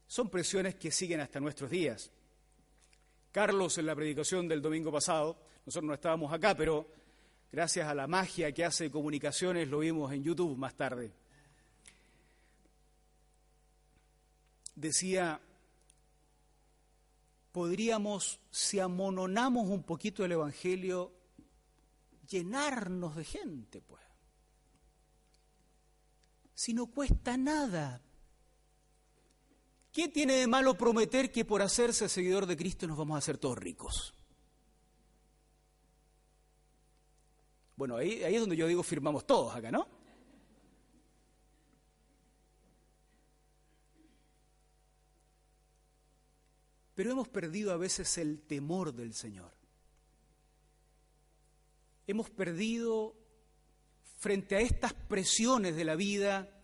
son 0.09 0.27
presiones 0.27 0.73
que 0.73 0.89
siguen 0.89 1.19
hasta 1.19 1.39
nuestros 1.39 1.69
días. 1.69 2.11
Carlos, 3.31 3.77
en 3.77 3.85
la 3.85 3.95
predicación 3.95 4.47
del 4.47 4.59
domingo 4.59 4.91
pasado, 4.91 5.39
nosotros 5.67 5.87
no 5.87 5.93
estábamos 5.93 6.33
acá, 6.33 6.55
pero 6.55 6.91
gracias 7.51 7.87
a 7.87 7.93
la 7.93 8.07
magia 8.07 8.51
que 8.51 8.65
hace 8.65 8.89
comunicaciones 8.89 9.67
lo 9.67 9.79
vimos 9.79 10.11
en 10.11 10.23
YouTube 10.23 10.57
más 10.57 10.73
tarde. 10.73 11.13
Decía, 14.73 15.39
podríamos, 17.51 18.39
si 18.49 18.79
amononamos 18.79 19.69
un 19.69 19.83
poquito 19.83 20.25
el 20.25 20.31
Evangelio, 20.31 21.13
llenarnos 22.27 23.15
de 23.15 23.25
gente, 23.25 23.79
pues. 23.79 24.01
Si 26.55 26.73
no 26.73 26.87
cuesta 26.87 27.37
nada, 27.37 28.01
¿Qué 29.91 30.07
tiene 30.07 30.33
de 30.33 30.47
malo 30.47 30.75
prometer 30.75 31.31
que 31.31 31.45
por 31.45 31.61
hacerse 31.61 32.07
seguidor 32.07 32.45
de 32.45 32.55
Cristo 32.55 32.85
nos 32.87 32.97
vamos 32.97 33.15
a 33.15 33.19
hacer 33.19 33.37
todos 33.37 33.57
ricos? 33.57 34.13
Bueno, 37.75 37.95
ahí, 37.95 38.23
ahí 38.23 38.35
es 38.35 38.41
donde 38.41 38.57
yo 38.57 38.67
digo 38.67 38.83
firmamos 38.83 39.25
todos 39.25 39.55
acá, 39.55 39.71
¿no? 39.71 39.87
Pero 46.93 47.11
hemos 47.11 47.29
perdido 47.29 47.71
a 47.71 47.77
veces 47.77 48.17
el 48.17 48.41
temor 48.41 48.93
del 48.93 49.13
Señor. 49.13 49.53
Hemos 52.05 52.29
perdido 52.29 53.15
frente 54.17 54.57
a 54.57 54.59
estas 54.59 54.93
presiones 54.93 55.77
de 55.77 55.85
la 55.85 55.95
vida 55.95 56.58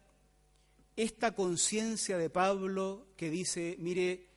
esta 0.95 1.35
conciencia 1.35 2.17
de 2.17 2.29
Pablo 2.29 3.07
que 3.17 3.29
dice, 3.29 3.75
mire, 3.79 4.29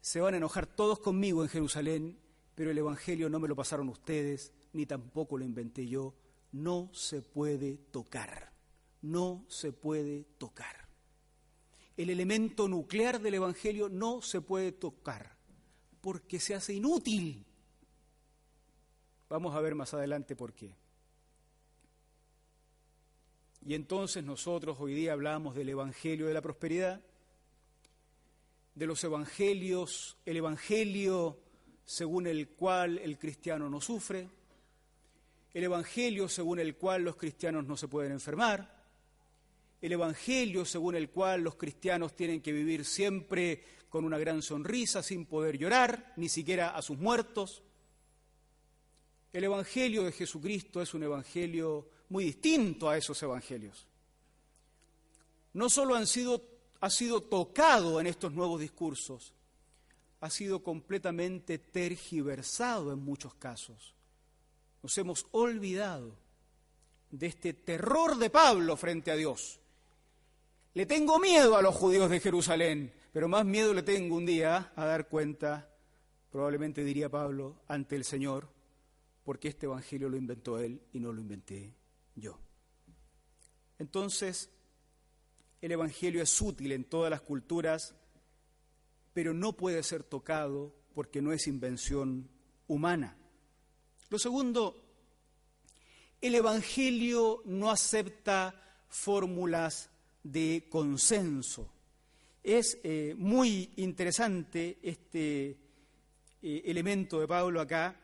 se 0.00 0.20
van 0.20 0.34
a 0.34 0.38
enojar 0.38 0.66
todos 0.66 0.98
conmigo 0.98 1.42
en 1.42 1.48
Jerusalén, 1.48 2.18
pero 2.54 2.70
el 2.70 2.78
Evangelio 2.78 3.28
no 3.28 3.38
me 3.38 3.48
lo 3.48 3.54
pasaron 3.54 3.88
ustedes, 3.88 4.52
ni 4.72 4.86
tampoco 4.86 5.38
lo 5.38 5.44
inventé 5.44 5.86
yo, 5.86 6.14
no 6.52 6.90
se 6.92 7.22
puede 7.22 7.76
tocar, 7.90 8.52
no 9.02 9.44
se 9.48 9.72
puede 9.72 10.24
tocar. 10.38 10.88
El 11.96 12.10
elemento 12.10 12.66
nuclear 12.66 13.20
del 13.20 13.34
Evangelio 13.34 13.88
no 13.88 14.22
se 14.22 14.40
puede 14.40 14.72
tocar, 14.72 15.36
porque 16.00 16.40
se 16.40 16.54
hace 16.54 16.74
inútil. 16.74 17.46
Vamos 19.28 19.54
a 19.54 19.60
ver 19.60 19.74
más 19.74 19.94
adelante 19.94 20.34
por 20.34 20.52
qué. 20.54 20.79
Y 23.62 23.74
entonces 23.74 24.24
nosotros 24.24 24.78
hoy 24.80 24.94
día 24.94 25.12
hablamos 25.12 25.54
del 25.54 25.68
Evangelio 25.68 26.26
de 26.26 26.34
la 26.34 26.40
Prosperidad, 26.40 27.00
de 28.74 28.86
los 28.86 29.04
Evangelios, 29.04 30.16
el 30.24 30.38
Evangelio 30.38 31.38
según 31.84 32.26
el 32.26 32.48
cual 32.50 32.98
el 32.98 33.18
cristiano 33.18 33.68
no 33.68 33.80
sufre, 33.80 34.28
el 35.52 35.64
Evangelio 35.64 36.28
según 36.28 36.58
el 36.58 36.76
cual 36.76 37.02
los 37.02 37.16
cristianos 37.16 37.66
no 37.66 37.76
se 37.76 37.88
pueden 37.88 38.12
enfermar, 38.12 38.80
el 39.82 39.92
Evangelio 39.92 40.64
según 40.64 40.94
el 40.94 41.10
cual 41.10 41.42
los 41.42 41.56
cristianos 41.56 42.16
tienen 42.16 42.40
que 42.40 42.52
vivir 42.52 42.84
siempre 42.84 43.62
con 43.90 44.04
una 44.04 44.18
gran 44.18 44.40
sonrisa, 44.40 45.02
sin 45.02 45.26
poder 45.26 45.58
llorar, 45.58 46.14
ni 46.16 46.28
siquiera 46.28 46.76
a 46.76 46.80
sus 46.80 46.96
muertos. 46.96 47.62
El 49.32 49.44
Evangelio 49.44 50.04
de 50.04 50.12
Jesucristo 50.12 50.80
es 50.80 50.94
un 50.94 51.02
Evangelio 51.02 51.90
muy 52.10 52.24
distinto 52.24 52.90
a 52.90 52.98
esos 52.98 53.22
evangelios. 53.22 53.86
No 55.54 55.70
solo 55.70 55.94
han 55.94 56.06
sido, 56.06 56.44
ha 56.80 56.90
sido 56.90 57.22
tocado 57.22 58.00
en 58.00 58.06
estos 58.06 58.32
nuevos 58.32 58.60
discursos, 58.60 59.32
ha 60.20 60.28
sido 60.28 60.62
completamente 60.62 61.58
tergiversado 61.58 62.92
en 62.92 62.98
muchos 62.98 63.34
casos. 63.34 63.94
Nos 64.82 64.96
hemos 64.98 65.26
olvidado 65.30 66.14
de 67.10 67.26
este 67.28 67.54
terror 67.54 68.18
de 68.18 68.28
Pablo 68.28 68.76
frente 68.76 69.10
a 69.10 69.16
Dios. 69.16 69.60
Le 70.74 70.86
tengo 70.86 71.18
miedo 71.18 71.56
a 71.56 71.62
los 71.62 71.74
judíos 71.74 72.10
de 72.10 72.20
Jerusalén, 72.20 72.92
pero 73.12 73.28
más 73.28 73.44
miedo 73.44 73.72
le 73.72 73.82
tengo 73.82 74.16
un 74.16 74.26
día 74.26 74.72
a 74.76 74.84
dar 74.84 75.08
cuenta, 75.08 75.68
probablemente 76.30 76.84
diría 76.84 77.08
Pablo, 77.08 77.56
ante 77.68 77.96
el 77.96 78.04
Señor, 78.04 78.48
porque 79.24 79.48
este 79.48 79.66
Evangelio 79.66 80.08
lo 80.08 80.16
inventó 80.16 80.58
Él 80.58 80.80
y 80.92 81.00
no 81.00 81.12
lo 81.12 81.20
inventé 81.20 81.79
yo. 82.20 82.38
Entonces, 83.78 84.50
el 85.60 85.72
Evangelio 85.72 86.22
es 86.22 86.40
útil 86.40 86.72
en 86.72 86.84
todas 86.84 87.10
las 87.10 87.20
culturas, 87.22 87.94
pero 89.12 89.34
no 89.34 89.54
puede 89.54 89.82
ser 89.82 90.02
tocado 90.02 90.74
porque 90.94 91.20
no 91.22 91.32
es 91.32 91.46
invención 91.46 92.28
humana. 92.66 93.16
Lo 94.08 94.18
segundo, 94.18 94.82
el 96.20 96.34
Evangelio 96.34 97.42
no 97.46 97.70
acepta 97.70 98.54
fórmulas 98.88 99.90
de 100.22 100.66
consenso. 100.68 101.72
Es 102.42 102.78
eh, 102.82 103.14
muy 103.16 103.72
interesante 103.76 104.78
este 104.82 105.58
eh, 106.42 106.62
elemento 106.64 107.20
de 107.20 107.28
Pablo 107.28 107.60
acá, 107.60 107.98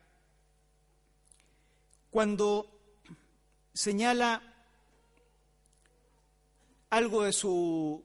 cuando 2.11 2.76
señala 3.77 4.43
algo 6.89 7.25
de 7.25 7.33
su, 7.33 8.03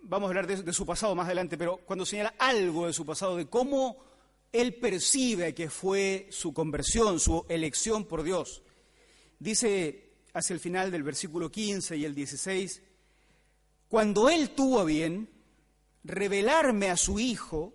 vamos 0.00 0.28
a 0.28 0.30
hablar 0.30 0.46
de, 0.46 0.72
su 0.72 0.86
pasado 0.86 1.14
más 1.14 1.26
adelante, 1.26 1.58
pero 1.58 1.76
cuando 1.84 2.06
señala 2.06 2.34
algo 2.38 2.86
de 2.86 2.94
su 2.94 3.04
pasado, 3.04 3.36
de 3.36 3.46
cómo 3.46 3.98
él 4.50 4.74
percibe 4.76 5.54
que 5.54 5.68
fue 5.68 6.26
su 6.30 6.54
conversión, 6.54 7.20
su 7.20 7.44
elección 7.50 8.06
por 8.06 8.22
Dios, 8.22 8.62
dice 9.38 10.14
hacia 10.32 10.54
el 10.54 10.60
final 10.60 10.90
del 10.90 11.02
versículo 11.02 11.52
15 11.52 11.98
y 11.98 12.06
el 12.06 12.14
16, 12.14 12.82
cuando 13.88 14.30
él 14.30 14.50
tuvo 14.54 14.86
bien 14.86 15.28
revelarme 16.02 16.88
a 16.88 16.96
su 16.96 17.20
Hijo 17.20 17.74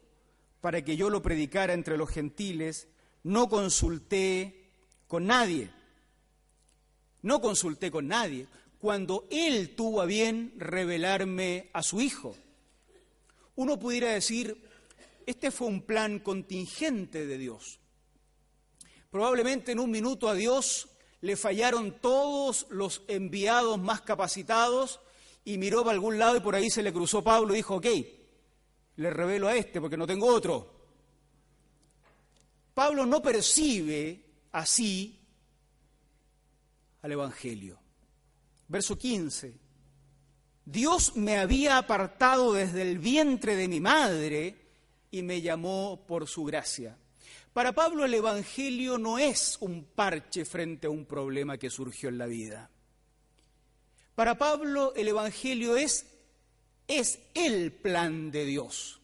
para 0.61 0.83
que 0.83 0.97
yo 0.97 1.11
lo 1.11 1.21
predicara 1.21 1.73
entre 1.73 1.95
los 1.95 2.09
gentiles, 2.09 2.87
no 3.21 3.49
consulté 3.49 4.71
con 5.07 5.27
nadie 5.27 5.76
no 7.27 7.41
consulté 7.41 7.91
con 7.91 8.07
nadie, 8.07 8.47
cuando 8.79 9.27
Él 9.29 9.75
tuvo 9.75 10.01
a 10.01 10.05
bien 10.05 10.53
revelarme 10.57 11.69
a 11.73 11.83
su 11.83 11.99
Hijo. 11.99 12.37
Uno 13.55 13.77
pudiera 13.77 14.13
decir, 14.13 14.63
este 15.25 15.51
fue 15.51 15.67
un 15.67 15.81
plan 15.81 16.19
contingente 16.19 17.25
de 17.25 17.37
Dios. 17.37 17.79
Probablemente 19.11 19.73
en 19.73 19.79
un 19.79 19.91
minuto 19.91 20.29
a 20.29 20.35
Dios 20.35 20.87
le 21.19 21.35
fallaron 21.35 21.99
todos 21.99 22.65
los 22.69 23.03
enviados 23.09 23.77
más 23.77 24.01
capacitados 24.01 25.01
y 25.43 25.57
miró 25.57 25.81
para 25.81 25.93
algún 25.93 26.17
lado 26.17 26.37
y 26.37 26.41
por 26.41 26.55
ahí 26.55 26.69
se 26.69 26.83
le 26.83 26.93
cruzó 26.93 27.23
Pablo 27.23 27.53
y 27.53 27.57
dijo, 27.57 27.75
ok, 27.75 27.87
le 28.95 29.09
revelo 29.09 29.49
a 29.49 29.55
este 29.55 29.81
porque 29.81 29.97
no 29.97 30.07
tengo 30.07 30.27
otro. 30.27 30.75
Pablo 32.73 33.05
no 33.05 33.21
percibe 33.21 34.23
así 34.51 35.16
al 37.07 37.13
Evangelio. 37.13 37.79
Verso 38.67 38.97
15. 38.97 39.55
Dios 40.65 41.15
me 41.15 41.37
había 41.37 41.77
apartado 41.77 42.51
desde 42.51 42.81
el 42.81 42.99
vientre 42.99 43.55
de 43.55 43.69
mi 43.69 43.79
madre 43.79 44.57
y 45.09 45.21
me 45.21 45.41
llamó 45.41 46.05
por 46.05 46.27
su 46.27 46.43
gracia. 46.43 46.97
Para 47.53 47.71
Pablo 47.71 48.03
el 48.03 48.13
Evangelio 48.13 48.97
no 48.97 49.17
es 49.17 49.57
un 49.61 49.85
parche 49.85 50.43
frente 50.43 50.87
a 50.87 50.89
un 50.89 51.05
problema 51.05 51.57
que 51.57 51.69
surgió 51.69 52.09
en 52.09 52.17
la 52.17 52.25
vida. 52.25 52.69
Para 54.13 54.37
Pablo 54.37 54.93
el 54.93 55.07
Evangelio 55.07 55.77
es, 55.77 56.05
es 56.89 57.19
el 57.33 57.71
plan 57.71 58.31
de 58.31 58.43
Dios. 58.43 58.99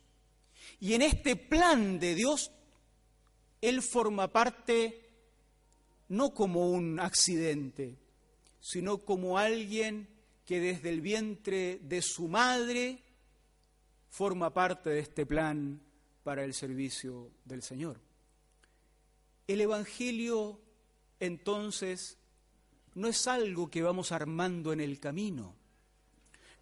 Y 0.81 0.93
en 0.93 1.03
este 1.03 1.37
plan 1.37 1.99
de 1.99 2.15
Dios, 2.15 2.51
Él 3.61 3.81
forma 3.81 4.27
parte 4.27 5.02
no 6.09 6.33
como 6.33 6.69
un 6.69 6.99
accidente, 6.99 7.97
sino 8.59 8.99
como 8.99 9.37
alguien 9.37 10.07
que 10.45 10.59
desde 10.59 10.89
el 10.89 11.01
vientre 11.01 11.79
de 11.83 12.01
su 12.01 12.27
madre 12.27 13.03
forma 14.09 14.53
parte 14.53 14.89
de 14.89 14.99
este 14.99 15.25
plan 15.25 15.81
para 16.23 16.43
el 16.43 16.53
servicio 16.53 17.31
del 17.45 17.61
Señor. 17.61 17.99
El 19.47 19.61
Evangelio 19.61 20.59
entonces 21.19 22.17
no 22.95 23.07
es 23.07 23.27
algo 23.27 23.69
que 23.69 23.81
vamos 23.81 24.11
armando 24.11 24.71
en 24.71 24.81
el 24.81 24.99
camino, 24.99 25.55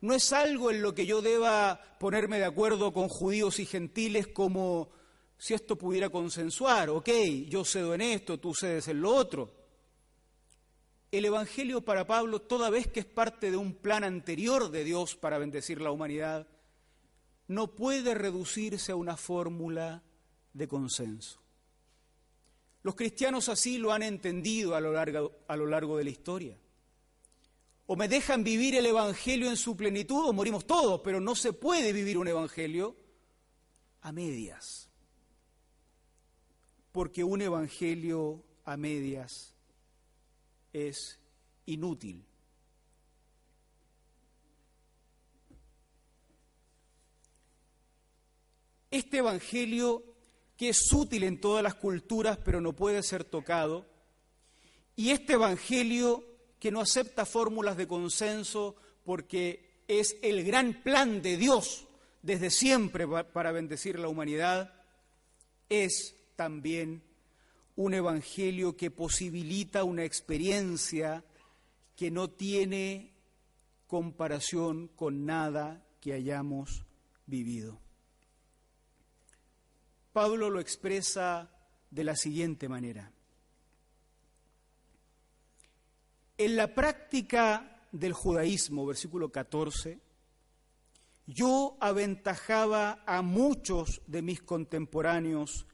no 0.02 0.16
es 0.16 0.34
algo 0.34 0.72
en 0.72 0.82
lo 0.82 0.96
que 0.96 1.06
yo 1.06 1.22
deba 1.22 1.80
ponerme 2.00 2.40
de 2.40 2.46
acuerdo 2.46 2.92
con 2.92 3.08
judíos 3.08 3.60
y 3.60 3.66
gentiles 3.66 4.28
como 4.28 4.90
si 5.42 5.56
esto 5.56 5.76
pudiera 5.76 6.12
consensuar, 6.12 6.92
ok, 6.92 7.10
yo 7.48 7.66
cedo 7.66 7.96
en 7.96 8.02
esto, 8.02 8.40
tú 8.40 8.54
cedes 8.54 8.88
en 8.90 9.02
lo 9.02 9.10
otro. 9.16 9.52
El 11.12 11.26
Evangelio 11.26 11.82
para 11.82 12.06
Pablo, 12.06 12.44
toda 12.44 12.70
vez 12.70 12.86
que 12.86 13.00
es 13.00 13.08
parte 13.08 13.50
de 13.50 13.58
un 13.58 13.74
plan 13.74 14.04
anterior 14.04 14.70
de 14.70 14.84
Dios 14.84 15.16
para 15.16 15.40
bendecir 15.40 15.82
la 15.82 15.90
humanidad, 15.90 16.48
no 17.48 17.74
puede 17.74 18.14
reducirse 18.14 18.92
a 18.92 18.96
una 18.96 19.18
fórmula 19.18 20.04
de 20.54 20.68
consenso. 20.68 21.42
Los 22.84 22.94
cristianos 22.94 23.50
así 23.50 23.80
lo 23.80 23.92
han 23.92 24.04
entendido 24.04 24.76
a 24.76 24.80
lo, 24.80 24.94
largo, 24.94 25.40
a 25.48 25.56
lo 25.56 25.66
largo 25.66 25.98
de 25.98 26.04
la 26.04 26.12
historia. 26.12 26.60
O 27.88 27.96
me 27.96 28.08
dejan 28.08 28.44
vivir 28.44 28.76
el 28.76 28.86
Evangelio 28.86 29.50
en 29.50 29.58
su 29.58 29.76
plenitud 29.76 30.24
o 30.24 30.34
morimos 30.34 30.68
todos, 30.68 31.02
pero 31.04 31.20
no 31.20 31.34
se 31.34 31.52
puede 31.52 31.94
vivir 31.94 32.20
un 32.20 32.28
Evangelio 32.28 32.96
a 34.02 34.12
medias. 34.12 34.91
Porque 36.92 37.24
un 37.24 37.42
Evangelio 37.42 38.44
a 38.66 38.78
medias 38.78 39.54
es 40.74 41.20
inútil. 41.66 42.26
Este 48.90 49.20
Evangelio, 49.20 50.04
que 50.58 50.70
es 50.70 50.92
útil 50.92 51.24
en 51.24 51.40
todas 51.40 51.64
las 51.64 51.76
culturas, 51.76 52.38
pero 52.44 52.60
no 52.60 52.74
puede 52.74 53.02
ser 53.04 53.24
tocado, 53.24 53.86
y 54.98 55.12
este 55.12 55.34
Evangelio 55.34 56.26
que 56.60 56.72
no 56.72 56.82
acepta 56.82 57.26
fórmulas 57.26 57.78
de 57.78 57.88
consenso 57.88 58.76
porque 59.04 59.84
es 59.88 60.18
el 60.22 60.44
gran 60.44 60.84
plan 60.84 61.22
de 61.22 61.38
Dios 61.38 61.88
desde 62.22 62.52
siempre 62.52 63.08
para 63.08 63.52
bendecir 63.52 63.98
la 63.98 64.10
humanidad, 64.10 64.74
es 65.70 66.16
también 66.42 67.04
un 67.76 67.94
evangelio 67.94 68.76
que 68.76 68.90
posibilita 68.90 69.84
una 69.84 70.06
experiencia 70.06 71.24
que 71.96 72.10
no 72.10 72.32
tiene 72.32 73.14
comparación 73.86 74.88
con 74.88 75.24
nada 75.24 75.86
que 76.00 76.14
hayamos 76.14 76.84
vivido. 77.28 77.80
Pablo 80.14 80.50
lo 80.50 80.60
expresa 80.60 81.52
de 81.92 82.04
la 82.06 82.16
siguiente 82.16 82.68
manera. 82.68 83.12
En 86.40 86.56
la 86.56 86.74
práctica 86.74 87.86
del 87.92 88.14
judaísmo, 88.14 88.88
versículo 88.88 89.32
14, 89.32 90.00
yo 91.28 91.78
aventajaba 91.80 93.04
a 93.06 93.22
muchos 93.22 94.02
de 94.08 94.24
mis 94.24 94.42
contemporáneos 94.42 95.68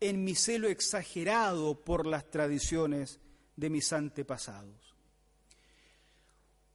en 0.00 0.24
mi 0.24 0.34
celo 0.34 0.68
exagerado 0.68 1.84
por 1.84 2.06
las 2.06 2.30
tradiciones 2.30 3.20
de 3.56 3.70
mis 3.70 3.92
antepasados. 3.92 4.94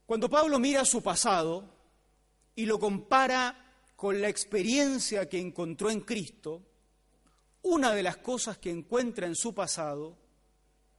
Cuando 0.06 0.30
Pablo 0.30 0.60
mira 0.60 0.86
su 0.86 1.02
pasado 1.02 1.68
y 2.56 2.66
lo 2.68 2.80
compara 2.80 3.74
con 3.96 4.22
la 4.22 4.30
experiencia 4.30 5.28
que 5.28 5.40
encontró 5.40 5.90
en 5.90 6.02
Cristo, 6.02 6.62
una 7.64 7.94
de 7.94 8.04
las 8.04 8.18
cosas 8.18 8.60
que 8.60 8.70
encuentra 8.70 9.26
en 9.26 9.36
su 9.36 9.56
pasado 9.56 10.16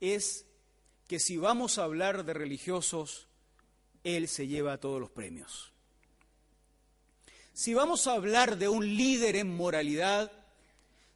es 0.01 0.47
que 1.07 1.21
si 1.21 1.37
vamos 1.37 1.79
a 1.79 1.85
hablar 1.85 2.25
de 2.25 2.35
religiosos, 2.35 3.29
él 4.03 4.27
se 4.27 4.49
lleva 4.49 4.79
todos 4.79 5.01
los 5.01 5.11
premios. 5.11 5.73
Si 7.53 7.73
vamos 7.75 8.07
a 8.07 8.13
hablar 8.13 8.59
de 8.59 8.69
un 8.69 8.97
líder 8.97 9.37
en 9.37 9.55
moralidad, 9.55 10.33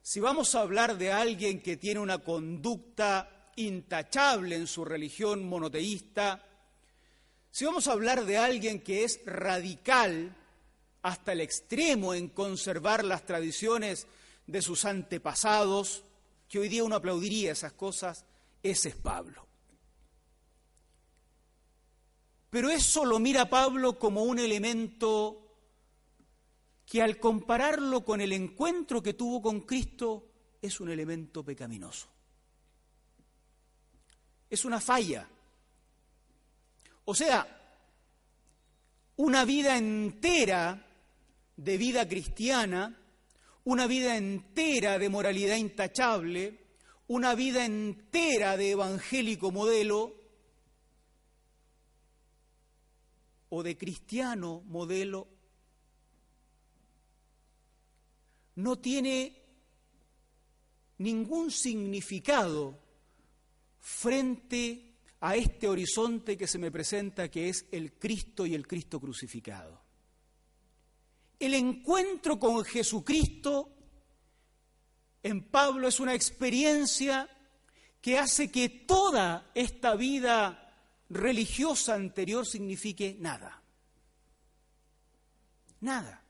si 0.01 0.19
vamos 0.19 0.55
a 0.55 0.61
hablar 0.61 0.97
de 0.97 1.11
alguien 1.11 1.61
que 1.61 1.77
tiene 1.77 1.99
una 1.99 2.19
conducta 2.19 3.51
intachable 3.55 4.55
en 4.55 4.67
su 4.67 4.83
religión 4.83 5.47
monoteísta, 5.47 6.43
si 7.51 7.65
vamos 7.65 7.87
a 7.87 7.91
hablar 7.91 8.25
de 8.25 8.37
alguien 8.37 8.81
que 8.81 9.03
es 9.03 9.19
radical 9.25 10.35
hasta 11.01 11.33
el 11.33 11.41
extremo 11.41 12.13
en 12.13 12.29
conservar 12.29 13.03
las 13.03 13.25
tradiciones 13.25 14.07
de 14.47 14.61
sus 14.61 14.85
antepasados, 14.85 16.03
que 16.47 16.59
hoy 16.59 16.69
día 16.69 16.83
uno 16.83 16.95
aplaudiría 16.95 17.51
esas 17.51 17.73
cosas, 17.73 18.25
ese 18.63 18.89
es 18.89 18.95
Pablo. 18.95 19.47
Pero 22.49 22.69
eso 22.69 23.05
lo 23.05 23.19
mira 23.19 23.49
Pablo 23.49 23.97
como 23.97 24.23
un 24.23 24.37
elemento 24.37 25.40
que 26.91 27.01
al 27.01 27.19
compararlo 27.19 28.03
con 28.03 28.19
el 28.19 28.33
encuentro 28.33 29.01
que 29.01 29.13
tuvo 29.13 29.41
con 29.41 29.61
Cristo 29.61 30.27
es 30.61 30.81
un 30.81 30.89
elemento 30.89 31.41
pecaminoso. 31.41 32.09
Es 34.49 34.65
una 34.65 34.81
falla. 34.81 35.25
O 37.05 37.15
sea, 37.15 37.47
una 39.15 39.45
vida 39.45 39.77
entera 39.77 40.85
de 41.55 41.77
vida 41.77 42.05
cristiana, 42.09 42.99
una 43.63 43.87
vida 43.87 44.17
entera 44.17 44.99
de 44.99 45.07
moralidad 45.07 45.55
intachable, 45.55 46.59
una 47.07 47.35
vida 47.35 47.63
entera 47.63 48.57
de 48.57 48.71
evangélico 48.71 49.49
modelo 49.49 50.13
o 53.47 53.63
de 53.63 53.77
cristiano 53.77 54.61
modelo 54.65 55.39
no 58.55 58.79
tiene 58.79 59.41
ningún 60.97 61.51
significado 61.51 62.79
frente 63.79 64.95
a 65.21 65.35
este 65.35 65.67
horizonte 65.67 66.37
que 66.37 66.47
se 66.47 66.57
me 66.57 66.71
presenta, 66.71 67.29
que 67.29 67.49
es 67.49 67.65
el 67.71 67.93
Cristo 67.93 68.45
y 68.45 68.55
el 68.55 68.67
Cristo 68.67 68.99
crucificado. 68.99 69.81
El 71.39 71.53
encuentro 71.55 72.39
con 72.39 72.63
Jesucristo 72.63 73.71
en 75.23 75.43
Pablo 75.43 75.87
es 75.87 75.99
una 75.99 76.13
experiencia 76.13 77.29
que 78.01 78.17
hace 78.17 78.51
que 78.51 78.69
toda 78.69 79.51
esta 79.53 79.95
vida 79.95 80.73
religiosa 81.09 81.93
anterior 81.93 82.45
signifique 82.45 83.15
nada. 83.19 83.61
Nada. 85.81 86.20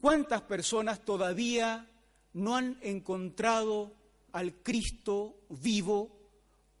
¿Cuántas 0.00 0.42
personas 0.42 1.04
todavía 1.04 1.90
no 2.32 2.56
han 2.56 2.78
encontrado 2.82 3.94
al 4.32 4.62
Cristo 4.62 5.42
vivo 5.50 6.18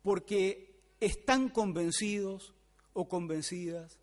porque 0.02 0.94
están 1.00 1.50
convencidos 1.50 2.54
o 2.94 3.08
convencidas 3.08 3.98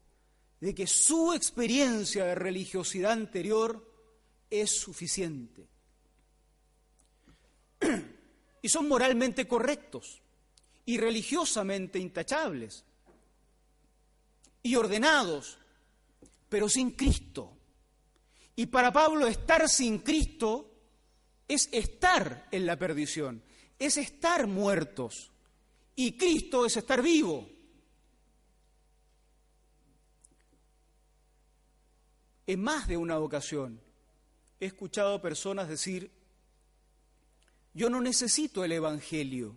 de 0.60 0.76
que 0.76 0.86
su 0.86 1.34
experiencia 1.34 2.26
de 2.26 2.36
religiosidad 2.36 3.14
anterior 3.14 3.92
es 4.50 4.80
suficiente? 4.80 5.68
Y 8.60 8.70
son 8.70 8.88
moralmente 8.88 9.48
correctos 9.48 10.20
y 10.84 10.98
religiosamente 10.98 12.00
intachables 12.00 12.84
y 14.64 14.76
ordenados, 14.76 15.58
pero 16.50 16.68
sin 16.68 16.92
Cristo. 16.92 17.57
Y 18.58 18.66
para 18.66 18.92
Pablo 18.92 19.28
estar 19.28 19.70
sin 19.70 20.00
Cristo 20.00 20.74
es 21.48 21.70
estar 21.72 22.48
en 22.52 22.66
la 22.66 22.76
perdición, 22.76 23.44
es 23.78 23.98
estar 23.98 24.48
muertos. 24.48 25.32
Y 25.96 26.18
Cristo 26.18 26.66
es 26.66 26.76
estar 26.76 27.04
vivo. 27.04 27.48
En 32.48 32.64
más 32.64 32.88
de 32.88 32.98
una 32.98 33.20
ocasión 33.20 33.80
he 34.60 34.66
escuchado 34.66 35.22
personas 35.22 35.70
decir, 35.70 36.10
yo 37.76 37.92
no 37.92 38.02
necesito 38.02 38.66
el 38.66 38.72
Evangelio. 38.72 39.56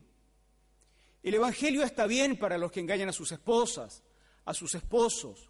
El 1.23 1.33
Evangelio 1.33 1.85
está 1.85 2.07
bien 2.07 2.39
para 2.39 2.59
los 2.59 2.71
que 2.71 2.81
engañan 2.81 3.09
a 3.09 3.15
sus 3.15 3.33
esposas, 3.33 4.03
a 4.45 4.53
sus 4.53 4.75
esposos, 4.75 5.49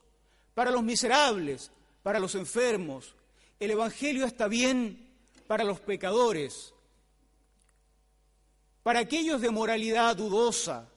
para 0.54 0.70
los 0.70 0.84
miserables, 0.84 1.72
para 2.04 2.20
los 2.20 2.36
enfermos. 2.36 3.16
El 3.60 3.72
Evangelio 3.72 4.24
está 4.24 4.48
bien 4.48 5.06
para 5.46 5.64
los 5.64 5.80
pecadores, 5.80 6.72
para 8.82 9.00
aquellos 9.00 9.42
de 9.42 9.50
moralidad 9.50 10.16
dudosa. 10.16 10.90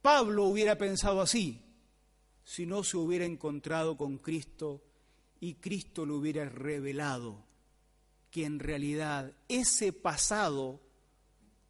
Pablo 0.00 0.44
hubiera 0.44 0.78
pensado 0.78 1.20
así 1.20 1.60
si 2.44 2.66
no 2.66 2.84
se 2.84 2.96
hubiera 2.96 3.24
encontrado 3.24 3.96
con 3.96 4.18
Cristo 4.18 4.80
y 5.40 5.54
Cristo 5.54 6.06
le 6.06 6.12
hubiera 6.12 6.48
revelado 6.48 7.42
que 8.30 8.44
en 8.44 8.60
realidad 8.60 9.32
ese 9.48 9.92
pasado 9.92 10.78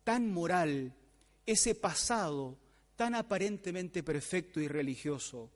tan 0.02 0.30
moral, 0.30 0.94
ese 1.46 1.74
pasado 1.74 2.58
tan 2.96 3.14
aparentemente 3.14 4.02
perfecto 4.02 4.60
y 4.60 4.68
religioso, 4.68 5.50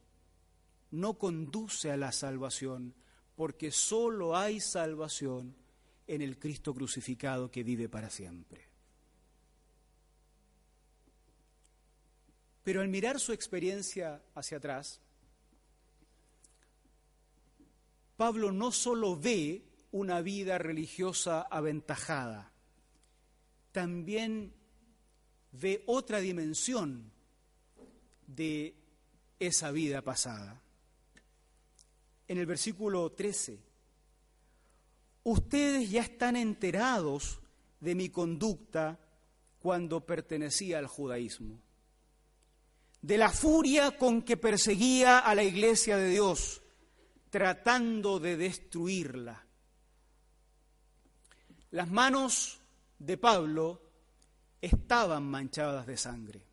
no 0.91 1.19
conduce 1.19 1.91
a 1.91 1.97
la 1.97 2.13
salvación, 2.13 2.95
porque 3.37 3.71
solo 3.71 4.37
hay 4.37 4.61
salvación 4.61 5.55
en 6.07 6.23
el 6.23 6.39
Cristo 6.39 6.75
crucificado 6.75 7.51
que 7.51 7.63
vive 7.63 7.89
para 7.89 8.11
siempre. 8.11 8.67
Pero 12.65 12.81
al 12.81 12.89
mirar 12.89 13.21
su 13.21 13.33
experiencia 13.33 14.23
hacia 14.35 14.59
atrás, 14.59 15.01
Pablo 18.17 18.51
no 18.51 18.73
solo 18.73 19.17
ve 19.17 19.65
una 19.93 20.21
vida 20.21 20.59
religiosa 20.59 21.43
aventajada, 21.43 22.53
también 23.71 24.53
ve 25.53 25.85
otra 25.87 26.19
dimensión 26.19 27.13
de 28.29 28.77
esa 29.41 29.73
vida 29.73 30.03
pasada. 30.03 30.61
En 32.29 32.39
el 32.39 32.47
versículo 32.47 33.11
13, 33.11 33.59
ustedes 35.25 35.91
ya 35.91 36.03
están 36.03 36.37
enterados 36.37 37.41
de 37.81 37.95
mi 37.95 38.11
conducta 38.11 38.99
cuando 39.59 40.05
pertenecía 40.05 40.79
al 40.79 40.87
judaísmo, 40.87 41.59
de 43.03 43.19
la 43.19 43.31
furia 43.31 43.97
con 43.97 44.23
que 44.23 44.37
perseguía 44.37 45.19
a 45.19 45.35
la 45.35 45.43
iglesia 45.43 45.97
de 45.97 46.11
Dios 46.11 46.63
tratando 47.31 48.19
de 48.19 48.37
destruirla. 48.37 49.45
Las 51.71 51.91
manos 51.91 52.61
de 52.99 53.19
Pablo 53.19 53.83
estaban 54.61 55.25
manchadas 55.25 55.87
de 55.87 55.97
sangre. 55.97 56.48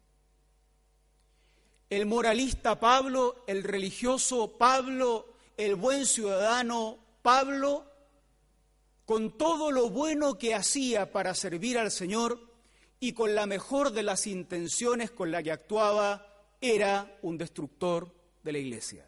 El 1.96 2.08
moralista 2.08 2.78
Pablo, 2.78 3.46
el 3.48 3.64
religioso 3.64 4.58
Pablo, 4.58 5.34
el 5.56 5.76
buen 5.76 6.06
ciudadano 6.06 7.00
Pablo, 7.22 7.90
con 9.06 9.38
todo 9.38 9.72
lo 9.72 9.90
bueno 9.90 10.38
que 10.38 10.54
hacía 10.54 11.14
para 11.14 11.34
servir 11.34 11.78
al 11.78 11.92
Señor 11.92 12.52
y 13.00 13.14
con 13.14 13.34
la 13.34 13.46
mejor 13.46 13.92
de 13.92 14.04
las 14.04 14.28
intenciones 14.28 15.10
con 15.10 15.32
la 15.32 15.42
que 15.42 15.54
actuaba, 15.54 16.28
era 16.60 17.18
un 17.22 17.38
destructor 17.38 18.14
de 18.44 18.52
la 18.52 18.58
iglesia. 18.58 19.08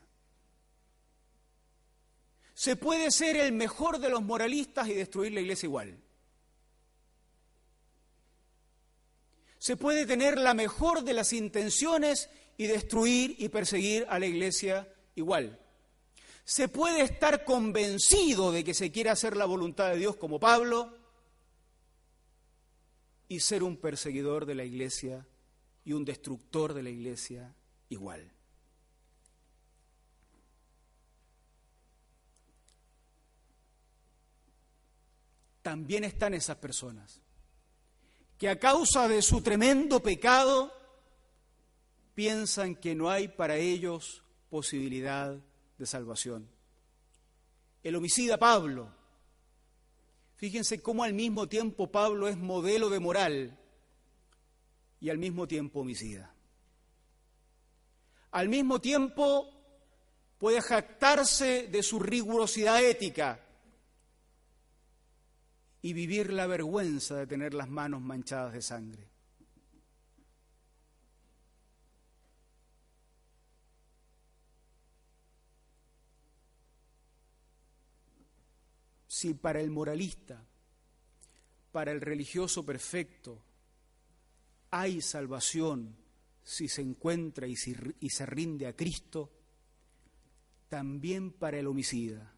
Se 2.53 2.77
puede 2.77 3.11
ser 3.11 3.35
el 3.35 3.51
mejor 3.51 3.99
de 3.99 4.07
los 4.07 4.21
moralistas 4.21 4.87
y 4.87 4.93
destruir 4.93 5.33
la 5.33 5.41
iglesia 5.41 5.67
igual. 5.67 5.99
Se 9.57 9.75
puede 9.75 10.05
tener 10.05 10.37
la 10.37 10.53
mejor 10.53 11.03
de 11.03 11.13
las 11.13 11.33
intenciones 11.33 12.29
y 12.57 12.67
destruir 12.67 13.35
y 13.37 13.49
perseguir 13.49 14.05
a 14.09 14.19
la 14.19 14.25
iglesia 14.25 14.91
igual. 15.15 15.59
Se 16.43 16.67
puede 16.67 17.01
estar 17.01 17.43
convencido 17.43 18.51
de 18.51 18.63
que 18.63 18.73
se 18.73 18.91
quiere 18.91 19.09
hacer 19.09 19.37
la 19.37 19.45
voluntad 19.45 19.89
de 19.89 19.97
Dios 19.97 20.15
como 20.15 20.39
Pablo 20.39 20.93
y 23.27 23.39
ser 23.41 23.63
un 23.63 23.77
perseguidor 23.77 24.45
de 24.45 24.55
la 24.55 24.63
iglesia 24.63 25.27
y 25.83 25.93
un 25.93 26.05
destructor 26.05 26.73
de 26.73 26.83
la 26.83 26.89
iglesia 26.89 27.53
igual. 27.89 28.31
también 35.67 36.05
están 36.05 36.33
esas 36.33 36.55
personas 36.55 37.19
que 38.37 38.47
a 38.47 38.57
causa 38.57 39.09
de 39.09 39.21
su 39.21 39.41
tremendo 39.41 40.01
pecado 40.01 40.71
piensan 42.17 42.75
que 42.75 42.95
no 42.95 43.11
hay 43.11 43.27
para 43.27 43.57
ellos 43.57 44.23
posibilidad 44.49 45.37
de 45.77 45.85
salvación. 45.85 46.49
El 47.83 47.95
homicida 47.95 48.39
Pablo, 48.39 48.91
fíjense 50.35 50.81
cómo 50.81 51.03
al 51.03 51.13
mismo 51.13 51.45
tiempo 51.45 51.91
Pablo 51.91 52.27
es 52.27 52.35
modelo 52.35 52.89
de 52.89 52.99
moral 52.99 53.59
y 54.99 55.11
al 55.11 55.19
mismo 55.19 55.47
tiempo 55.47 55.81
homicida. 55.81 56.33
Al 58.31 58.49
mismo 58.49 58.81
tiempo 58.81 59.53
puede 60.39 60.59
jactarse 60.59 61.67
de 61.67 61.83
su 61.83 61.99
rigurosidad 61.99 62.83
ética, 62.83 63.43
y 65.83 65.93
vivir 65.93 66.33
la 66.33 66.47
vergüenza 66.47 67.15
de 67.15 67.27
tener 67.27 67.53
las 67.53 67.69
manos 67.69 68.01
manchadas 68.01 68.53
de 68.53 68.63
sangre. 68.63 69.07
Si 79.17 79.33
para 79.33 79.59
el 79.59 79.71
moralista, 79.71 80.45
para 81.71 81.91
el 81.91 82.01
religioso 82.01 82.63
perfecto, 82.63 83.41
hay 84.69 85.01
salvación 85.01 85.97
si 86.43 86.67
se 86.67 86.83
encuentra 86.83 87.47
y, 87.47 87.55
se 87.55 88.25
rinde 88.27 88.67
a 88.67 88.75
Cristo, 88.75 89.31
también 90.69 91.31
para 91.31 91.57
el 91.57 91.65
homicida 91.65 92.31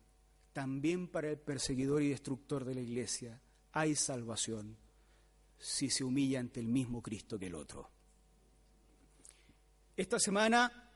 también 0.54 1.10
para 1.10 1.30
el 1.30 1.38
perseguidor 1.38 2.02
y 2.02 2.10
destructor 2.12 2.64
de 2.64 2.76
la 2.76 2.82
iglesia 2.82 3.42
hay 3.74 3.94
salvación 3.96 4.78
si 5.58 5.90
se 5.90 6.06
humilla 6.06 6.40
ante 6.40 6.62
el 6.62 6.68
mismo 6.68 7.02
Cristo 7.02 7.38
que 7.38 7.48
el 7.48 7.56
otro. 7.56 7.92
Esta 9.98 10.18
semana 10.18 10.90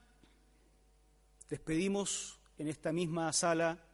despedimos 1.50 2.40
en 2.58 2.70
esta 2.70 2.94
misma 2.94 3.34
sala 3.34 3.93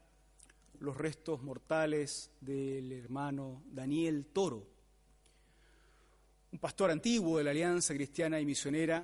los 0.80 0.96
restos 0.96 1.42
mortales 1.42 2.32
del 2.40 2.92
hermano 2.92 3.64
Daniel 3.66 4.28
Toro, 4.28 4.66
un 6.52 6.60
pastor 6.60 6.90
antiguo 6.92 7.38
de 7.38 7.44
la 7.44 7.52
Alianza 7.52 7.94
Cristiana 7.94 8.40
y 8.40 8.46
Misionera, 8.46 9.04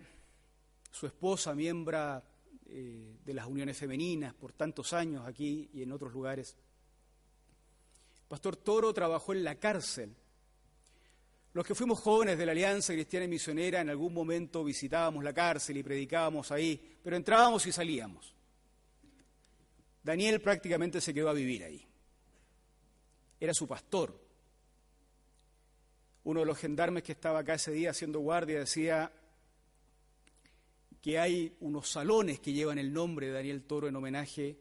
su 0.90 1.06
esposa, 1.06 1.54
miembro 1.54 2.24
eh, 2.68 3.18
de 3.24 3.34
las 3.34 3.46
uniones 3.46 3.78
femeninas 3.78 4.34
por 4.34 4.54
tantos 4.54 4.94
años 4.94 5.28
aquí 5.28 5.70
y 5.74 5.84
en 5.84 5.92
otros 5.92 6.14
lugares. 6.14 6.56
Pastor 8.28 8.56
Toro 8.56 8.94
trabajó 8.94 9.34
en 9.34 9.44
la 9.44 9.56
cárcel. 9.56 10.16
Los 11.54 11.66
que 11.66 11.76
fuimos 11.76 12.00
jóvenes 12.00 12.38
de 12.38 12.46
la 12.46 12.54
Alianza 12.54 12.94
Cristiana 12.94 13.26
y 13.26 13.30
Misionera 13.30 13.82
en 13.82 13.90
algún 13.90 14.14
momento 14.14 14.64
visitábamos 14.64 15.24
la 15.24 15.34
cárcel 15.34 15.78
y 15.78 15.84
predicábamos 15.84 16.52
ahí, 16.52 16.98
pero 17.04 17.16
entrábamos 17.16 17.66
y 17.66 17.72
salíamos. 17.72 18.35
Daniel 20.06 20.40
prácticamente 20.40 21.02
se 21.02 21.16
quedó 21.16 21.30
a 21.30 21.34
vivir 21.34 21.64
ahí. 21.64 21.84
Era 23.40 23.56
su 23.56 23.68
pastor. 23.68 24.24
Uno 26.26 26.42
de 26.42 26.46
los 26.46 26.60
gendarmes 26.60 27.02
que 27.02 27.14
estaba 27.14 27.40
acá 27.40 27.56
ese 27.56 27.72
día 27.72 27.90
haciendo 27.90 28.20
guardia 28.20 28.60
decía, 28.60 29.12
que 31.02 31.18
hay 31.18 31.56
unos 31.60 31.90
salones 31.90 32.40
que 32.40 32.54
llevan 32.54 32.78
el 32.78 32.94
nombre 32.94 33.28
de 33.28 33.34
Daniel 33.34 33.64
Toro 33.64 33.88
en 33.88 33.96
homenaje 33.96 34.60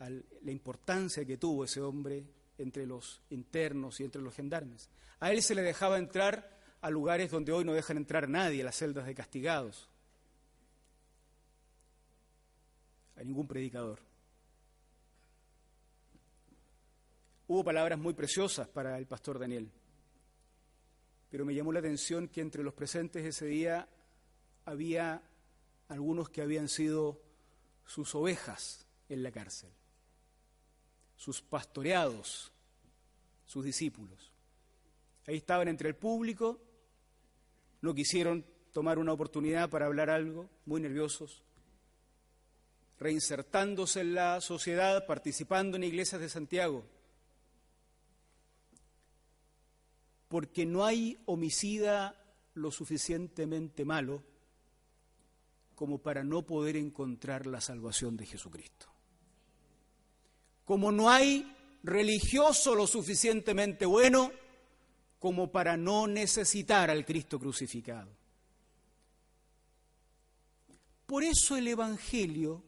a 0.00 0.10
la 0.10 0.50
importancia 0.50 1.24
que 1.24 1.36
tuvo 1.36 1.64
ese 1.64 1.80
hombre 1.80 2.24
entre 2.58 2.84
los 2.84 3.22
internos 3.30 4.00
y 4.00 4.04
entre 4.04 4.22
los 4.22 4.34
gendarmes. 4.34 4.88
A 5.20 5.30
él 5.30 5.40
se 5.40 5.54
le 5.54 5.62
dejaba 5.62 5.98
entrar 5.98 6.58
a 6.80 6.90
lugares 6.90 7.30
donde 7.30 7.52
hoy 7.52 7.64
no 7.64 7.74
dejan 7.74 7.96
entrar 7.96 8.28
nadie, 8.28 8.62
a 8.62 8.64
las 8.64 8.76
celdas 8.76 9.06
de 9.06 9.14
castigados. 9.14 9.88
A 13.16 13.22
ningún 13.22 13.46
predicador. 13.46 14.09
Hubo 17.50 17.64
palabras 17.64 17.98
muy 17.98 18.14
preciosas 18.14 18.68
para 18.68 18.96
el 18.96 19.08
pastor 19.08 19.36
Daniel, 19.36 19.68
pero 21.28 21.44
me 21.44 21.52
llamó 21.52 21.72
la 21.72 21.80
atención 21.80 22.28
que 22.28 22.42
entre 22.42 22.62
los 22.62 22.74
presentes 22.74 23.24
ese 23.26 23.46
día 23.46 23.88
había 24.66 25.20
algunos 25.88 26.28
que 26.28 26.42
habían 26.42 26.68
sido 26.68 27.20
sus 27.84 28.14
ovejas 28.14 28.86
en 29.08 29.24
la 29.24 29.32
cárcel, 29.32 29.68
sus 31.16 31.42
pastoreados, 31.42 32.52
sus 33.46 33.64
discípulos. 33.64 34.32
Ahí 35.26 35.38
estaban 35.38 35.66
entre 35.66 35.88
el 35.88 35.96
público, 35.96 36.60
no 37.80 37.92
quisieron 37.94 38.46
tomar 38.72 38.96
una 38.96 39.12
oportunidad 39.12 39.68
para 39.68 39.86
hablar 39.86 40.08
algo, 40.08 40.48
muy 40.66 40.80
nerviosos, 40.80 41.42
reinsertándose 43.00 44.02
en 44.02 44.14
la 44.14 44.40
sociedad, 44.40 45.04
participando 45.04 45.76
en 45.76 45.82
iglesias 45.82 46.20
de 46.20 46.28
Santiago. 46.28 46.99
Porque 50.30 50.64
no 50.64 50.84
hay 50.86 51.18
homicida 51.26 52.14
lo 52.54 52.70
suficientemente 52.70 53.84
malo 53.84 54.22
como 55.74 55.98
para 55.98 56.22
no 56.22 56.46
poder 56.46 56.76
encontrar 56.76 57.46
la 57.46 57.60
salvación 57.60 58.16
de 58.16 58.26
Jesucristo. 58.26 58.86
Como 60.64 60.92
no 60.92 61.10
hay 61.10 61.52
religioso 61.82 62.76
lo 62.76 62.86
suficientemente 62.86 63.86
bueno 63.86 64.30
como 65.18 65.50
para 65.50 65.76
no 65.76 66.06
necesitar 66.06 66.90
al 66.90 67.04
Cristo 67.04 67.40
crucificado. 67.40 68.14
Por 71.06 71.24
eso 71.24 71.56
el 71.56 71.66
Evangelio 71.66 72.62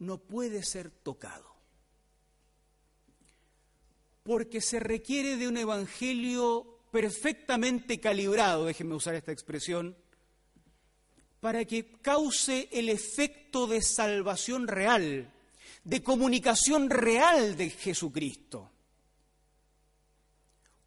no 0.00 0.18
puede 0.18 0.62
ser 0.62 0.90
tocado. 0.90 1.51
Porque 4.22 4.60
se 4.60 4.78
requiere 4.80 5.36
de 5.36 5.48
un 5.48 5.56
Evangelio 5.56 6.72
perfectamente 6.92 7.98
calibrado, 7.98 8.66
déjenme 8.66 8.94
usar 8.94 9.14
esta 9.14 9.32
expresión, 9.32 9.96
para 11.40 11.64
que 11.64 11.90
cause 12.00 12.68
el 12.70 12.88
efecto 12.88 13.66
de 13.66 13.82
salvación 13.82 14.68
real, 14.68 15.32
de 15.82 16.02
comunicación 16.02 16.88
real 16.88 17.56
de 17.56 17.70
Jesucristo. 17.70 18.70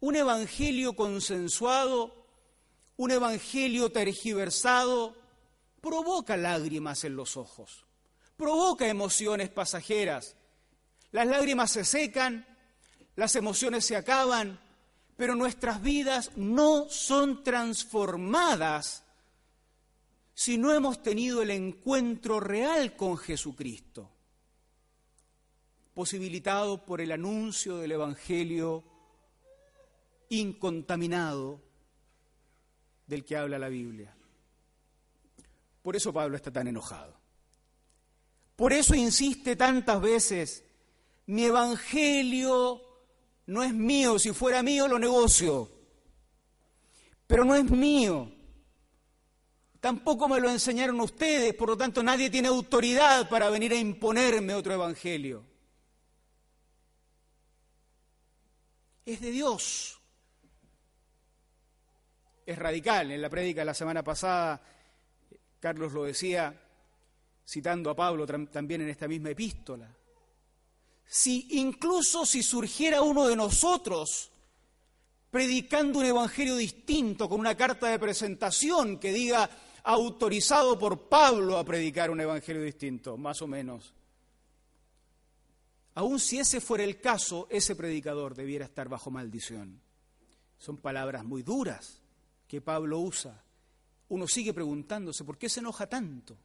Un 0.00 0.16
evangelio 0.16 0.94
consensuado, 0.94 2.26
un 2.96 3.10
evangelio 3.10 3.90
tergiversado, 3.90 5.14
provoca 5.82 6.36
lágrimas 6.36 7.04
en 7.04 7.16
los 7.16 7.36
ojos, 7.36 7.84
provoca 8.36 8.88
emociones 8.88 9.50
pasajeras. 9.50 10.36
Las 11.10 11.26
lágrimas 11.26 11.72
se 11.72 11.84
secan, 11.84 12.46
las 13.16 13.34
emociones 13.34 13.84
se 13.84 13.96
acaban, 13.96 14.60
pero 15.16 15.34
nuestras 15.34 15.82
vidas 15.82 16.30
no 16.36 16.88
son 16.88 17.42
transformadas 17.42 19.02
si 20.34 20.58
no 20.58 20.72
hemos 20.74 21.02
tenido 21.02 21.40
el 21.40 21.50
encuentro 21.50 22.40
real 22.40 22.94
con 22.94 23.16
Jesucristo, 23.16 24.10
posibilitado 25.94 26.84
por 26.84 27.00
el 27.00 27.10
anuncio 27.10 27.78
del 27.78 27.92
Evangelio 27.92 28.84
incontaminado 30.28 31.62
del 33.06 33.24
que 33.24 33.36
habla 33.36 33.58
la 33.58 33.70
Biblia. 33.70 34.14
Por 35.80 35.96
eso 35.96 36.12
Pablo 36.12 36.36
está 36.36 36.50
tan 36.50 36.68
enojado. 36.68 37.16
Por 38.56 38.74
eso 38.74 38.94
insiste 38.94 39.56
tantas 39.56 40.00
veces, 40.02 40.64
mi 41.26 41.44
Evangelio 41.44 42.85
no 43.46 43.62
es 43.62 43.72
mío, 43.72 44.18
si 44.18 44.32
fuera 44.32 44.62
mío 44.62 44.88
lo 44.88 44.98
negocio, 44.98 45.70
pero 47.26 47.44
no 47.44 47.54
es 47.54 47.70
mío. 47.70 48.32
Tampoco 49.80 50.28
me 50.28 50.40
lo 50.40 50.50
enseñaron 50.50 51.00
ustedes, 51.00 51.54
por 51.54 51.68
lo 51.68 51.76
tanto 51.76 52.02
nadie 52.02 52.28
tiene 52.28 52.48
autoridad 52.48 53.28
para 53.28 53.50
venir 53.50 53.72
a 53.72 53.76
imponerme 53.76 54.54
otro 54.54 54.74
evangelio. 54.74 55.44
Es 59.04 59.20
de 59.20 59.30
Dios. 59.30 60.00
Es 62.44 62.58
radical. 62.58 63.12
En 63.12 63.22
la 63.22 63.30
prédica 63.30 63.60
de 63.60 63.66
la 63.66 63.74
semana 63.74 64.02
pasada, 64.02 64.60
Carlos 65.60 65.92
lo 65.92 66.02
decía, 66.02 66.60
citando 67.46 67.90
a 67.90 67.94
Pablo 67.94 68.26
también 68.26 68.80
en 68.80 68.88
esta 68.88 69.06
misma 69.06 69.30
epístola. 69.30 69.88
Si 71.06 71.58
incluso 71.58 72.26
si 72.26 72.42
surgiera 72.42 73.02
uno 73.02 73.26
de 73.26 73.36
nosotros 73.36 74.30
predicando 75.30 75.98
un 75.98 76.06
evangelio 76.06 76.56
distinto, 76.56 77.28
con 77.28 77.40
una 77.40 77.54
carta 77.54 77.88
de 77.88 77.98
presentación 77.98 78.98
que 78.98 79.12
diga 79.12 79.48
autorizado 79.84 80.78
por 80.78 81.08
Pablo 81.08 81.58
a 81.58 81.64
predicar 81.64 82.10
un 82.10 82.20
evangelio 82.20 82.62
distinto, 82.62 83.16
más 83.16 83.40
o 83.42 83.46
menos. 83.46 83.94
Aun 85.94 86.20
si 86.20 86.38
ese 86.38 86.60
fuera 86.60 86.84
el 86.84 87.00
caso, 87.00 87.46
ese 87.50 87.76
predicador 87.76 88.34
debiera 88.34 88.66
estar 88.66 88.88
bajo 88.88 89.10
maldición. 89.10 89.80
Son 90.58 90.76
palabras 90.76 91.24
muy 91.24 91.42
duras 91.42 92.00
que 92.46 92.60
Pablo 92.60 92.98
usa. 92.98 93.42
Uno 94.08 94.28
sigue 94.28 94.52
preguntándose, 94.52 95.24
¿por 95.24 95.38
qué 95.38 95.48
se 95.48 95.60
enoja 95.60 95.86
tanto? 95.86 96.36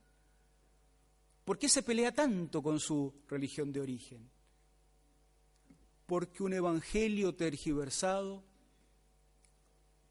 ¿Por 1.43 1.57
qué 1.57 1.67
se 1.67 1.83
pelea 1.83 2.13
tanto 2.13 2.63
con 2.63 2.79
su 2.79 3.13
religión 3.27 3.73
de 3.73 3.81
origen? 3.81 4.30
Porque 6.11 6.43
un 6.43 6.51
evangelio 6.51 7.35
tergiversado 7.35 8.43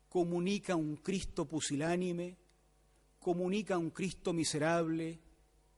comunica 0.09 0.75
un 0.75 0.97
Cristo 0.97 1.45
pusilánime 1.45 2.39
comunica 3.21 3.77
un 3.77 3.91
Cristo 3.91 4.33
miserable, 4.33 5.21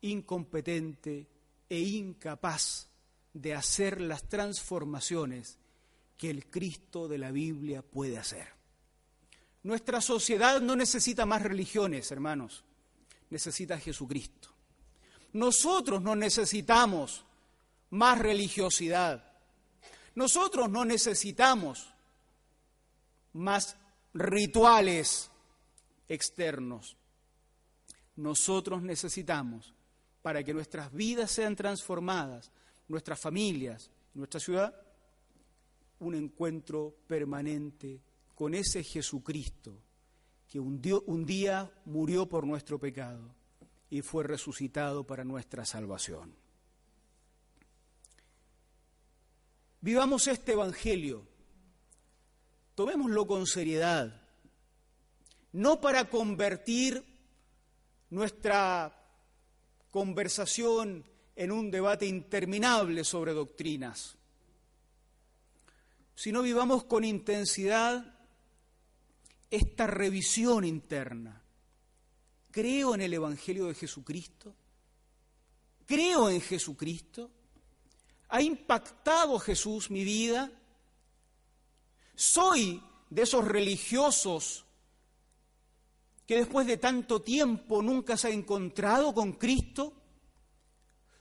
incompetente 0.03 1.27
e 1.69 1.81
incapaz 1.81 2.89
de 3.33 3.53
hacer 3.53 4.01
las 4.01 4.29
transformaciones 4.29 5.59
que 6.17 6.31
el 6.31 6.47
Cristo 6.47 7.09
de 7.09 7.19
la 7.19 7.33
Biblia 7.33 7.83
puede 7.83 8.17
hacer. 8.17 8.47
Nuestra 9.65 10.01
sociedad 10.01 10.61
no 10.61 10.77
necesita 10.77 11.27
más 11.27 11.43
religiones, 11.43 12.13
hermanos, 12.13 12.65
necesita 13.29 13.75
a 13.75 13.81
Jesucristo. 13.81 14.51
Nosotros 15.33 16.01
no 16.01 16.15
necesitamos 16.15 17.25
más 17.91 18.21
religiosidad. 18.21 19.32
Nosotros 20.15 20.69
no 20.71 20.85
necesitamos 20.85 21.93
más 23.33 23.77
rituales 24.13 25.31
externos 26.09 26.97
nosotros 28.17 28.83
necesitamos 28.83 29.75
para 30.21 30.45
que 30.45 30.55
nuestras 30.55 30.93
vidas 30.93 31.31
sean 31.31 31.57
transformadas, 31.57 32.51
nuestras 32.89 33.21
familias, 33.21 33.91
nuestra 34.15 34.39
ciudad, 34.39 34.75
un 36.01 36.15
encuentro 36.15 36.95
permanente 37.07 38.01
con 38.35 38.55
ese 38.55 38.83
Jesucristo 38.83 39.79
que 40.49 40.61
un, 40.61 40.81
un 41.07 41.25
día 41.25 41.71
murió 41.87 42.29
por 42.29 42.47
nuestro 42.47 42.79
pecado 42.79 43.35
y 43.89 44.03
fue 44.03 44.25
resucitado 44.25 45.05
para 45.07 45.25
nuestra 45.25 45.65
salvación. 45.65 46.35
Vivamos 49.83 50.29
este 50.29 50.53
Evangelio, 50.53 51.27
tomémoslo 52.77 53.27
con 53.27 53.49
seriedad, 53.49 54.23
no 55.51 55.81
para 55.81 56.09
convertir 56.09 57.05
nuestra 58.11 58.97
conversación 59.91 61.05
en 61.35 61.51
un 61.51 61.73
debate 61.73 62.07
interminable 62.07 63.03
sobre 63.03 63.33
doctrinas, 63.33 64.17
sino 66.15 66.43
vivamos 66.43 66.85
con 66.85 67.03
intensidad 67.03 68.21
esta 69.51 69.89
revisión 69.89 70.65
interna. 70.65 71.43
¿Creo 72.53 72.95
en 72.95 73.01
el 73.01 73.15
Evangelio 73.15 73.67
de 73.67 73.75
Jesucristo? 73.75 74.55
¿Creo 75.85 76.31
en 76.31 76.41
Jesucristo? 76.41 77.33
¿Ha 78.33 78.41
impactado 78.41 79.39
Jesús 79.39 79.91
mi 79.91 80.05
vida? 80.05 80.51
¿Soy 82.15 82.83
de 83.11 83.23
esos 83.23 83.47
religiosos 83.47 84.65
que 86.27 86.39
después 86.39 86.67
de 86.67 86.79
tanto 86.79 87.21
tiempo 87.21 87.83
nunca 87.83 88.17
se 88.17 88.29
ha 88.29 88.31
encontrado 88.31 89.13
con 89.13 89.33
Cristo? 89.33 89.93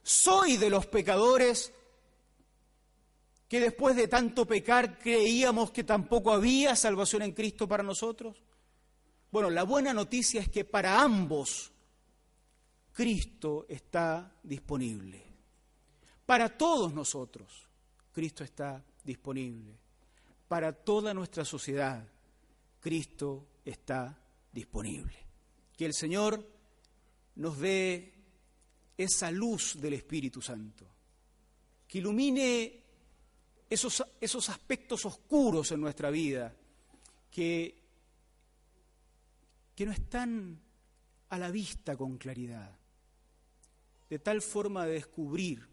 ¿Soy 0.01 0.55
de 0.55 0.69
los 0.69 0.85
pecadores 0.85 1.73
que 3.49 3.59
después 3.59 3.97
de 3.97 4.07
tanto 4.07 4.45
pecar 4.45 4.97
creíamos 4.97 5.71
que 5.71 5.83
tampoco 5.83 6.31
había 6.31 6.77
salvación 6.77 7.23
en 7.23 7.33
Cristo 7.33 7.67
para 7.67 7.83
nosotros? 7.83 8.41
Bueno, 9.31 9.49
la 9.49 9.63
buena 9.63 9.93
noticia 9.93 10.39
es 10.39 10.47
que 10.47 10.63
para 10.63 11.01
ambos 11.01 11.73
Cristo 12.93 13.65
está 13.67 14.33
disponible. 14.43 15.30
Para 16.31 16.47
todos 16.47 16.93
nosotros 16.93 17.67
Cristo 18.13 18.45
está 18.45 18.81
disponible. 19.03 19.77
Para 20.47 20.71
toda 20.71 21.13
nuestra 21.13 21.43
sociedad 21.43 22.07
Cristo 22.79 23.47
está 23.65 24.17
disponible. 24.49 25.13
Que 25.75 25.85
el 25.87 25.93
Señor 25.93 26.41
nos 27.35 27.59
dé 27.59 28.13
esa 28.95 29.29
luz 29.29 29.75
del 29.81 29.95
Espíritu 29.95 30.41
Santo, 30.41 30.87
que 31.85 31.97
ilumine 31.97 32.81
esos, 33.69 34.01
esos 34.21 34.47
aspectos 34.47 35.05
oscuros 35.05 35.69
en 35.73 35.81
nuestra 35.81 36.09
vida 36.11 36.55
que, 37.29 37.77
que 39.75 39.85
no 39.85 39.91
están 39.91 40.61
a 41.27 41.37
la 41.37 41.51
vista 41.51 41.97
con 41.97 42.17
claridad, 42.17 42.73
de 44.09 44.19
tal 44.19 44.41
forma 44.41 44.85
de 44.85 44.93
descubrir 44.93 45.71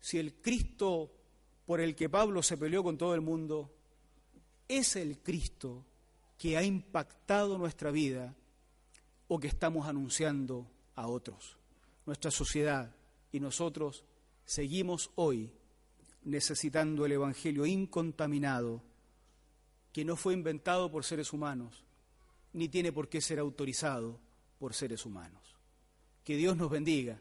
si 0.00 0.18
el 0.18 0.34
Cristo 0.34 1.12
por 1.66 1.80
el 1.80 1.94
que 1.94 2.08
Pablo 2.08 2.42
se 2.42 2.56
peleó 2.56 2.82
con 2.82 2.98
todo 2.98 3.14
el 3.14 3.20
mundo 3.20 3.72
es 4.66 4.96
el 4.96 5.18
Cristo 5.18 5.84
que 6.38 6.56
ha 6.56 6.62
impactado 6.62 7.58
nuestra 7.58 7.90
vida 7.90 8.34
o 9.28 9.38
que 9.38 9.48
estamos 9.48 9.86
anunciando 9.86 10.66
a 10.94 11.06
otros. 11.06 11.58
Nuestra 12.06 12.30
sociedad 12.30 12.94
y 13.30 13.40
nosotros 13.40 14.04
seguimos 14.44 15.10
hoy 15.14 15.52
necesitando 16.22 17.06
el 17.06 17.12
Evangelio 17.12 17.66
incontaminado, 17.66 18.82
que 19.92 20.04
no 20.04 20.16
fue 20.16 20.34
inventado 20.34 20.90
por 20.90 21.04
seres 21.04 21.32
humanos, 21.32 21.84
ni 22.52 22.68
tiene 22.68 22.92
por 22.92 23.08
qué 23.08 23.20
ser 23.20 23.38
autorizado 23.38 24.18
por 24.58 24.74
seres 24.74 25.06
humanos. 25.06 25.56
Que 26.24 26.36
Dios 26.36 26.56
nos 26.56 26.70
bendiga 26.70 27.20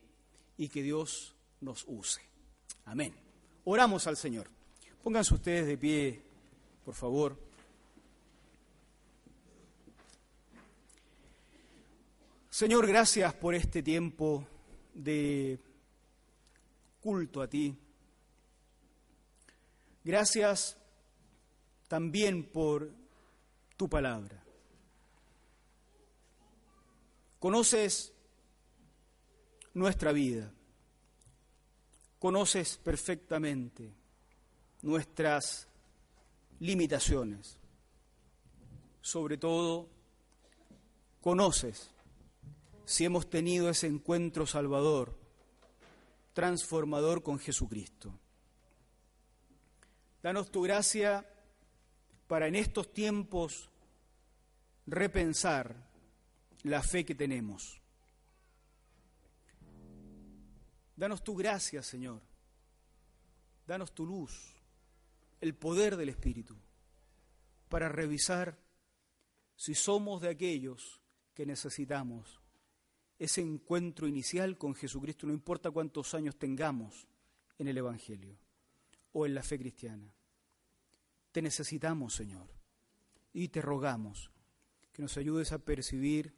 y 0.57 0.69
que 0.69 0.83
Dios 0.83 1.35
nos 1.61 1.85
use. 1.87 2.28
Amén. 2.89 3.13
Oramos 3.65 4.07
al 4.07 4.17
Señor. 4.17 4.49
Pónganse 5.03 5.35
ustedes 5.35 5.67
de 5.67 5.77
pie, 5.77 6.23
por 6.83 6.95
favor. 6.95 7.37
Señor, 12.49 12.87
gracias 12.87 13.31
por 13.35 13.53
este 13.53 13.83
tiempo 13.83 14.43
de 14.95 15.59
culto 16.99 17.43
a 17.43 17.47
ti. 17.47 17.77
Gracias 20.03 20.75
también 21.87 22.43
por 22.43 22.91
tu 23.77 23.87
palabra. 23.87 24.43
Conoces 27.37 28.13
nuestra 29.75 30.11
vida, 30.11 30.51
conoces 32.19 32.77
perfectamente 32.77 33.93
nuestras 34.81 35.67
limitaciones, 36.59 37.57
sobre 39.01 39.37
todo 39.37 39.89
conoces 41.21 41.89
si 42.85 43.05
hemos 43.05 43.29
tenido 43.29 43.69
ese 43.69 43.87
encuentro 43.87 44.45
salvador, 44.45 45.17
transformador 46.33 47.23
con 47.23 47.39
Jesucristo. 47.39 48.13
Danos 50.21 50.51
tu 50.51 50.63
gracia 50.63 51.25
para 52.27 52.47
en 52.47 52.55
estos 52.55 52.93
tiempos 52.93 53.69
repensar 54.85 55.75
la 56.63 56.83
fe 56.83 57.05
que 57.05 57.15
tenemos. 57.15 57.78
Danos 60.99 61.23
tu 61.23 61.33
gracia, 61.33 61.81
Señor. 61.81 62.21
Danos 63.65 63.93
tu 63.93 64.05
luz, 64.05 64.53
el 65.39 65.55
poder 65.55 65.95
del 65.95 66.09
Espíritu, 66.09 66.57
para 67.69 67.87
revisar 67.87 68.59
si 69.55 69.75
somos 69.75 70.19
de 70.19 70.27
aquellos 70.27 70.99
que 71.33 71.45
necesitamos 71.45 72.41
ese 73.17 73.39
encuentro 73.39 74.09
inicial 74.09 74.57
con 74.57 74.75
Jesucristo, 74.75 75.25
no 75.25 75.31
importa 75.31 75.71
cuántos 75.71 76.13
años 76.15 76.37
tengamos 76.37 77.07
en 77.57 77.69
el 77.69 77.77
Evangelio 77.77 78.37
o 79.13 79.25
en 79.25 79.35
la 79.35 79.43
fe 79.43 79.57
cristiana. 79.57 80.13
Te 81.31 81.41
necesitamos, 81.41 82.13
Señor, 82.13 82.49
y 83.31 83.47
te 83.47 83.61
rogamos 83.61 84.31
que 84.91 85.01
nos 85.01 85.15
ayudes 85.15 85.53
a 85.53 85.59
percibir 85.59 86.35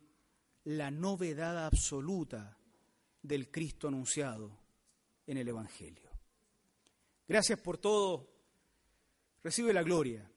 la 0.65 0.91
novedad 0.91 1.65
absoluta 1.65 2.60
del 3.21 3.51
Cristo 3.51 3.87
anunciado 3.87 4.57
en 5.27 5.37
el 5.37 5.47
Evangelio. 5.47 6.09
Gracias 7.27 7.59
por 7.59 7.77
todo. 7.77 8.27
Recibe 9.43 9.73
la 9.73 9.83
gloria 9.83 10.29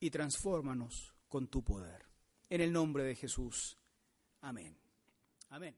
y 0.00 0.10
transfórmanos 0.10 1.14
con 1.28 1.48
tu 1.48 1.62
poder. 1.62 2.06
En 2.48 2.60
el 2.60 2.72
nombre 2.72 3.04
de 3.04 3.14
Jesús. 3.14 3.78
Amén. 4.40 4.76
Amén. 5.50 5.76